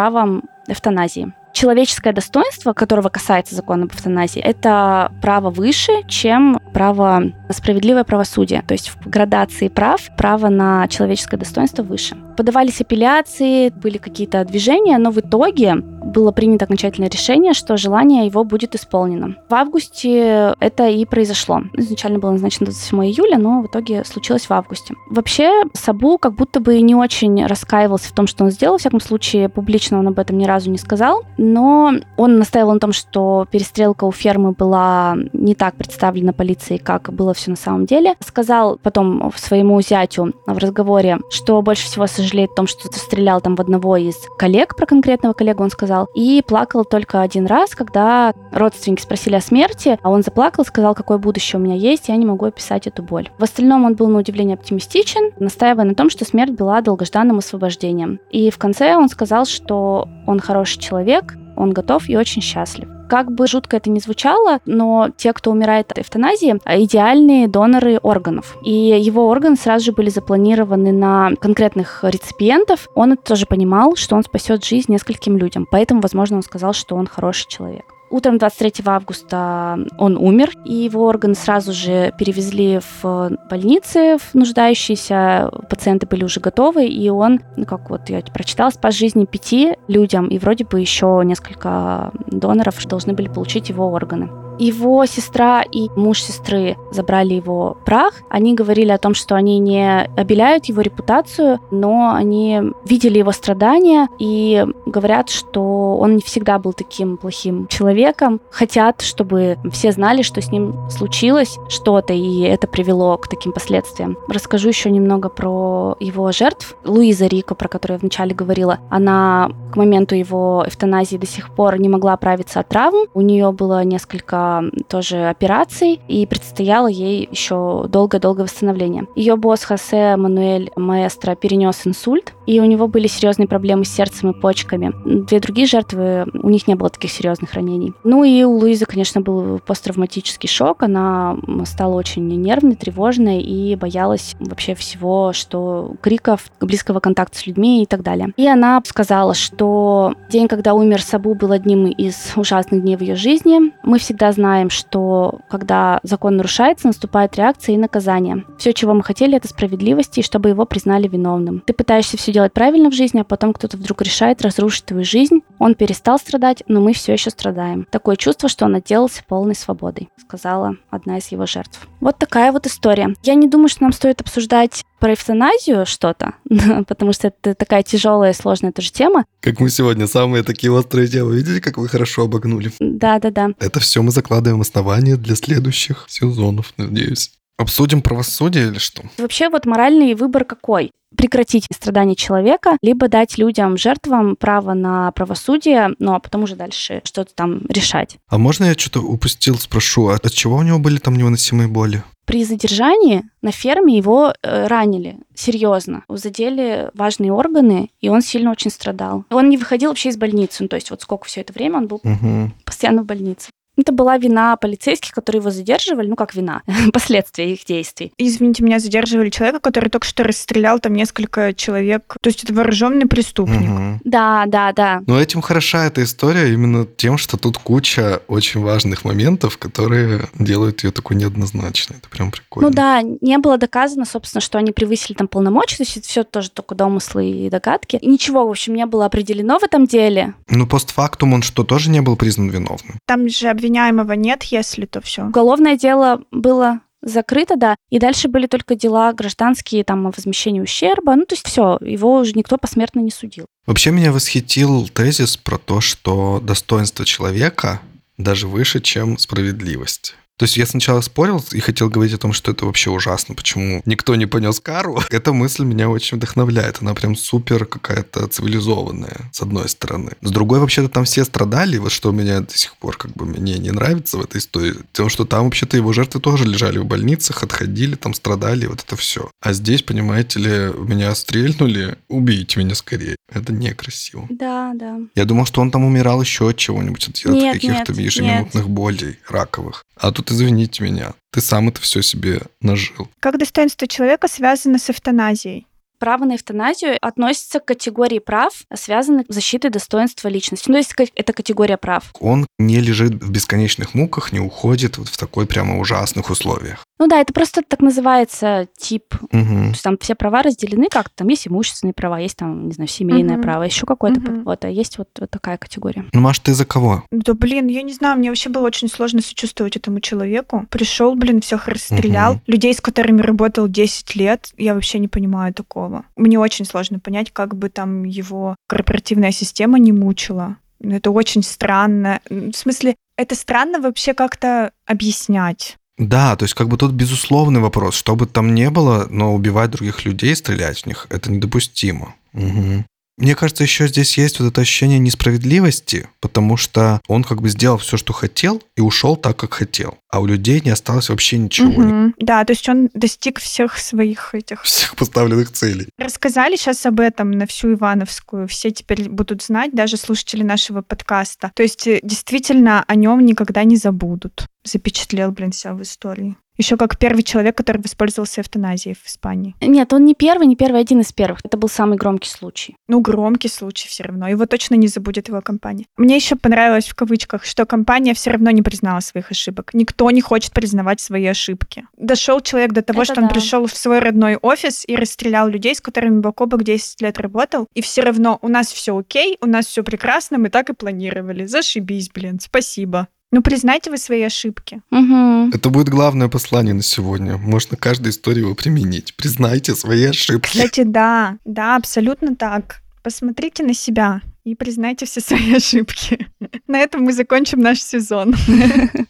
[0.68, 8.62] эвтаназии человеческое достоинство, которого касается закона об эвтаназии, это право выше, чем право справедливое правосудие.
[8.62, 12.16] То есть в градации прав право на человеческое достоинство выше.
[12.36, 18.44] Подавались апелляции, были какие-то движения, но в итоге было принято окончательное решение, что желание его
[18.44, 19.36] будет исполнено.
[19.48, 21.62] В августе это и произошло.
[21.74, 24.94] Изначально было назначено 27 июля, но в итоге случилось в августе.
[25.10, 28.78] Вообще, Сабу как будто бы не очень раскаивался в том, что он сделал.
[28.78, 31.22] В всяком случае, публично он об этом ни разу не сказал.
[31.42, 37.10] Но он настаивал на том, что перестрелка у фермы была не так представлена полицией, как
[37.14, 38.14] было все на самом деле.
[38.20, 43.54] Сказал потом своему зятю в разговоре, что больше всего сожалеет о том, что стрелял там
[43.56, 48.34] в одного из коллег, про конкретного коллегу он сказал, и плакал только один раз, когда
[48.52, 52.26] родственники спросили о смерти, а он заплакал, сказал, какое будущее у меня есть, я не
[52.26, 53.30] могу описать эту боль.
[53.38, 58.20] В остальном он был на удивление оптимистичен, настаивая на том, что смерть была долгожданным освобождением.
[58.30, 61.29] И в конце он сказал, что он хороший человек,
[61.60, 62.88] он готов и очень счастлив.
[63.08, 68.56] Как бы жутко это ни звучало, но те, кто умирает от эвтаназии, идеальные доноры органов.
[68.62, 72.88] И его органы сразу же были запланированы на конкретных реципиентов.
[72.94, 75.66] Он это тоже понимал, что он спасет жизнь нескольким людям.
[75.70, 77.84] Поэтому, возможно, он сказал, что он хороший человек.
[78.10, 85.48] Утром 23 августа он умер, и его органы сразу же перевезли в больницы, в нуждающиеся.
[85.68, 90.26] Пациенты были уже готовы, и он, ну, как вот я прочитала, спас жизни пяти людям,
[90.26, 94.28] и вроде бы еще несколько доноров должны были получить его органы.
[94.60, 98.12] Его сестра и муж сестры забрали его прах.
[98.28, 104.08] Они говорили о том, что они не обеляют его репутацию, но они видели его страдания
[104.18, 108.42] и говорят, что он не всегда был таким плохим человеком.
[108.50, 114.18] Хотят, чтобы все знали, что с ним случилось что-то, и это привело к таким последствиям.
[114.28, 116.76] Расскажу еще немного про его жертв.
[116.84, 121.80] Луиза Рико, про которую я вначале говорила, она к моменту его эвтаназии до сих пор
[121.80, 123.06] не могла оправиться от травм.
[123.14, 124.49] У нее было несколько
[124.88, 129.06] тоже операций, и предстояло ей еще долгое-долгое восстановление.
[129.16, 134.30] Ее босс Хосе Мануэль Маэстро перенес инсульт, и у него были серьезные проблемы с сердцем
[134.30, 134.92] и почками.
[135.04, 137.92] Две другие жертвы, у них не было таких серьезных ранений.
[138.02, 144.34] Ну и у Луизы, конечно, был посттравматический шок, она стала очень нервной, тревожной и боялась
[144.40, 148.32] вообще всего, что криков, близкого контакта с людьми и так далее.
[148.36, 153.14] И она сказала, что день, когда умер Сабу, был одним из ужасных дней в ее
[153.14, 153.72] жизни.
[153.84, 158.44] Мы всегда знаем, что когда закон нарушается, наступает реакция и наказание.
[158.58, 161.62] Все, чего мы хотели, это справедливости, и чтобы его признали виновным.
[161.64, 165.40] Ты пытаешься все делать правильно в жизни, а потом кто-то вдруг решает разрушить твою жизнь.
[165.58, 167.86] Он перестал страдать, но мы все еще страдаем.
[167.90, 171.86] Такое чувство, что он отделался полной свободой, сказала одна из его жертв.
[172.00, 173.14] Вот такая вот история.
[173.22, 176.34] Я не думаю, что нам стоит обсуждать про эвтаназию что-то,
[176.88, 179.24] потому что это такая тяжелая и сложная тоже тема.
[179.40, 181.34] Как мы сегодня самые такие острые темы.
[181.34, 182.70] Видите, как вы хорошо обогнули?
[182.78, 183.50] Да, да, да.
[183.58, 187.32] Это все мы закладываем основания для следующих сезонов, надеюсь.
[187.60, 189.02] Обсудим правосудие или что?
[189.18, 190.92] Вообще вот моральный выбор какой?
[191.16, 197.00] прекратить страдания человека, либо дать людям, жертвам право на правосудие, ну а потом уже дальше
[197.02, 198.18] что-то там решать.
[198.28, 202.04] А можно я что-то упустил, спрошу, а от чего у него были там невыносимые боли?
[202.26, 206.04] При задержании на ферме его э, ранили серьезно.
[206.08, 209.24] Задели важные органы, и он сильно очень страдал.
[209.30, 210.62] Он не выходил вообще из больницы.
[210.62, 212.52] Ну, то есть вот сколько все это время он был угу.
[212.64, 213.50] постоянно в больнице.
[213.80, 216.62] Это была вина полицейских, которые его задерживали, ну как вина,
[216.92, 218.12] последствия их действий.
[218.18, 222.16] Извините, меня задерживали человека, который только что расстрелял там несколько человек.
[222.20, 223.70] То есть это вооруженный преступник.
[223.70, 224.00] Угу.
[224.04, 225.02] Да, да, да.
[225.06, 230.84] Но этим хороша эта история именно тем, что тут куча очень важных моментов, которые делают
[230.84, 231.98] ее такой неоднозначной.
[231.98, 232.68] Это прям прикольно.
[232.68, 236.24] Ну да, не было доказано, собственно, что они превысили там полномочия, то есть это все
[236.24, 237.96] тоже только домыслы и догадки.
[237.96, 240.34] И ничего, в общем, не было определено в этом деле.
[240.48, 242.98] Ну, постфактум он что, тоже не был признан виновным?
[243.06, 245.24] Там же обвиняемого нет, если то все.
[245.24, 251.14] Уголовное дело было закрыто, да, и дальше были только дела гражданские, там, о возмещении ущерба,
[251.16, 253.46] ну, то есть все, его уже никто посмертно не судил.
[253.66, 257.80] Вообще меня восхитил тезис про то, что достоинство человека
[258.18, 260.14] даже выше, чем справедливость.
[260.40, 263.82] То есть я сначала спорил и хотел говорить о том, что это вообще ужасно, почему
[263.84, 264.98] никто не понес кару.
[265.10, 266.78] Эта мысль меня очень вдохновляет.
[266.80, 270.12] Она прям супер какая-то цивилизованная, с одной стороны.
[270.22, 273.58] С другой, вообще-то там все страдали, вот что меня до сих пор как бы мне
[273.58, 277.42] не нравится в этой истории, тем, что там вообще-то его жертвы тоже лежали в больницах,
[277.42, 279.30] отходили, там страдали, вот это все.
[279.42, 283.16] А здесь, понимаете ли, меня стрельнули, убейте меня скорее.
[283.30, 284.26] Это некрасиво.
[284.30, 285.00] Да, да.
[285.14, 288.72] Я думал, что он там умирал еще от чего-нибудь, от, от каких-то ежеминутных нет.
[288.74, 289.84] болей раковых.
[290.00, 293.08] А тут извините меня, ты сам это все себе нажил.
[293.20, 295.66] Как достоинство человека связано с эвтаназией?
[296.00, 300.64] Право на эвтаназию относится к категории прав, связанных с защитой достоинства личности.
[300.68, 302.10] Ну, то есть это категория прав.
[302.20, 306.84] Он не лежит в бесконечных муках, не уходит вот в такой прямо ужасных условиях.
[307.00, 309.14] Ну да, это просто так называется тип.
[309.14, 309.30] Угу.
[309.30, 311.16] То есть там все права разделены как-то.
[311.16, 313.42] Там есть имущественные права, есть там, не знаю, семейное угу.
[313.42, 314.20] право, еще какое-то.
[314.20, 314.42] Угу.
[314.42, 316.04] Вот, а есть вот, вот такая категория.
[316.12, 317.04] Ну, Маш, ты за кого?
[317.10, 320.66] Да, блин, я не знаю, мне вообще было очень сложно сочувствовать этому человеку.
[320.68, 322.32] Пришел, блин, всех расстрелял.
[322.34, 322.42] Угу.
[322.46, 325.89] Людей, с которыми работал 10 лет, я вообще не понимаю такого.
[326.16, 330.56] Мне очень сложно понять, как бы там его корпоративная система не мучила.
[330.80, 332.20] Это очень странно.
[332.28, 335.76] В смысле, это странно вообще как-то объяснять.
[335.98, 339.70] Да, то есть как бы тут безусловный вопрос, что бы там ни было, но убивать
[339.70, 342.14] других людей, стрелять в них, это недопустимо.
[342.32, 342.84] Угу.
[343.20, 347.76] Мне кажется, еще здесь есть вот это ощущение несправедливости, потому что он как бы сделал
[347.76, 349.98] все, что хотел, и ушел так, как хотел.
[350.10, 351.70] А у людей не осталось вообще ничего.
[351.70, 352.14] Угу.
[352.18, 354.62] Да, то есть он достиг всех своих этих...
[354.62, 355.88] Всех поставленных целей.
[355.98, 358.48] Рассказали сейчас об этом на всю Ивановскую.
[358.48, 361.52] Все теперь будут знать, даже слушатели нашего подкаста.
[361.54, 364.46] То есть э, действительно о нем никогда не забудут.
[364.64, 366.36] Запечатлел, блин, себя в истории.
[366.60, 369.54] Еще как первый человек, который воспользовался эвтаназией в Испании.
[369.62, 371.40] Нет, он не первый, не первый, один из первых.
[371.42, 372.76] Это был самый громкий случай.
[372.86, 374.28] Ну, громкий случай все равно.
[374.28, 375.86] Его точно не забудет его компания.
[375.96, 379.70] Мне еще понравилось в кавычках, что компания все равно не признала своих ошибок.
[379.72, 381.86] Никто не хочет признавать свои ошибки.
[381.96, 383.34] Дошел человек до того, Это что он да.
[383.34, 387.18] пришел в свой родной офис и расстрелял людей, с которыми бок о бок 10 лет
[387.20, 387.68] работал.
[387.72, 391.46] И все равно у нас все окей, у нас все прекрасно, мы так и планировали.
[391.46, 393.08] Зашибись, блин, спасибо.
[393.32, 394.82] Ну, признайте вы свои ошибки.
[394.90, 395.50] Угу.
[395.54, 397.36] Это будет главное послание на сегодня.
[397.36, 399.14] Можно каждой истории его применить.
[399.14, 400.48] Признайте свои ошибки.
[400.48, 402.82] Кстати, да, да, абсолютно так.
[403.02, 406.26] Посмотрите на себя и признайте все свои ошибки.
[406.66, 408.34] На этом мы закончим наш сезон.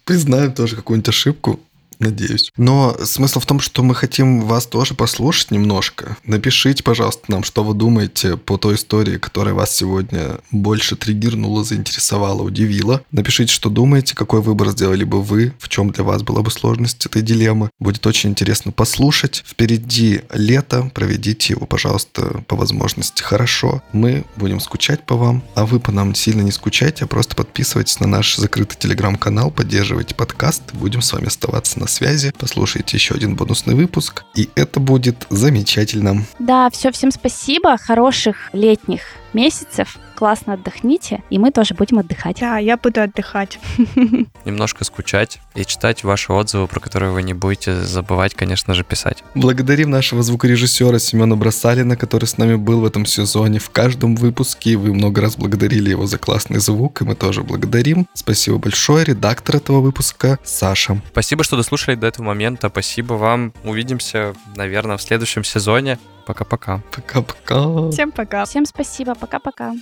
[0.04, 1.60] Признаем тоже какую-нибудь ошибку.
[2.00, 2.50] Надеюсь.
[2.56, 6.16] Но смысл в том, что мы хотим вас тоже послушать немножко.
[6.24, 12.42] Напишите, пожалуйста, нам, что вы думаете по той истории, которая вас сегодня больше триггернула, заинтересовала,
[12.42, 13.02] удивила.
[13.12, 17.04] Напишите, что думаете, какой выбор сделали бы вы, в чем для вас была бы сложность
[17.04, 17.68] этой дилеммы.
[17.78, 19.44] Будет очень интересно послушать.
[19.46, 23.82] Впереди лето, проведите его, пожалуйста, по возможности хорошо.
[23.92, 28.00] Мы будем скучать по вам, а вы по нам сильно не скучайте, а просто подписывайтесь
[28.00, 30.62] на наш закрытый телеграм-канал, поддерживайте подкаст.
[30.72, 32.32] Будем с вами оставаться на связи.
[32.38, 36.24] Послушайте еще один бонусный выпуск, и это будет замечательно.
[36.38, 37.76] Да, все, всем спасибо.
[37.76, 39.02] Хороших летних
[39.32, 39.98] месяцев.
[40.14, 42.40] Классно отдохните, и мы тоже будем отдыхать.
[42.40, 43.58] Да, я буду отдыхать.
[44.44, 49.24] Немножко скучать и читать ваши отзывы, про которые вы не будете забывать, конечно же, писать.
[49.34, 53.60] Благодарим нашего звукорежиссера Семена Бросалина, который с нами был в этом сезоне.
[53.60, 58.06] В каждом выпуске вы много раз благодарили его за классный звук, и мы тоже благодарим.
[58.12, 61.00] Спасибо большое, редактор этого выпуска Саша.
[61.12, 62.68] Спасибо, что дослушали до этого момента.
[62.68, 63.52] Спасибо вам.
[63.64, 65.98] Увидимся, наверное, в следующем сезоне.
[66.26, 66.82] Пока-пока.
[66.92, 67.90] Пока-пока.
[67.90, 68.44] Всем пока.
[68.44, 69.14] Всем спасибо.
[69.14, 69.74] Пока-пока.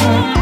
[0.00, 0.36] Thank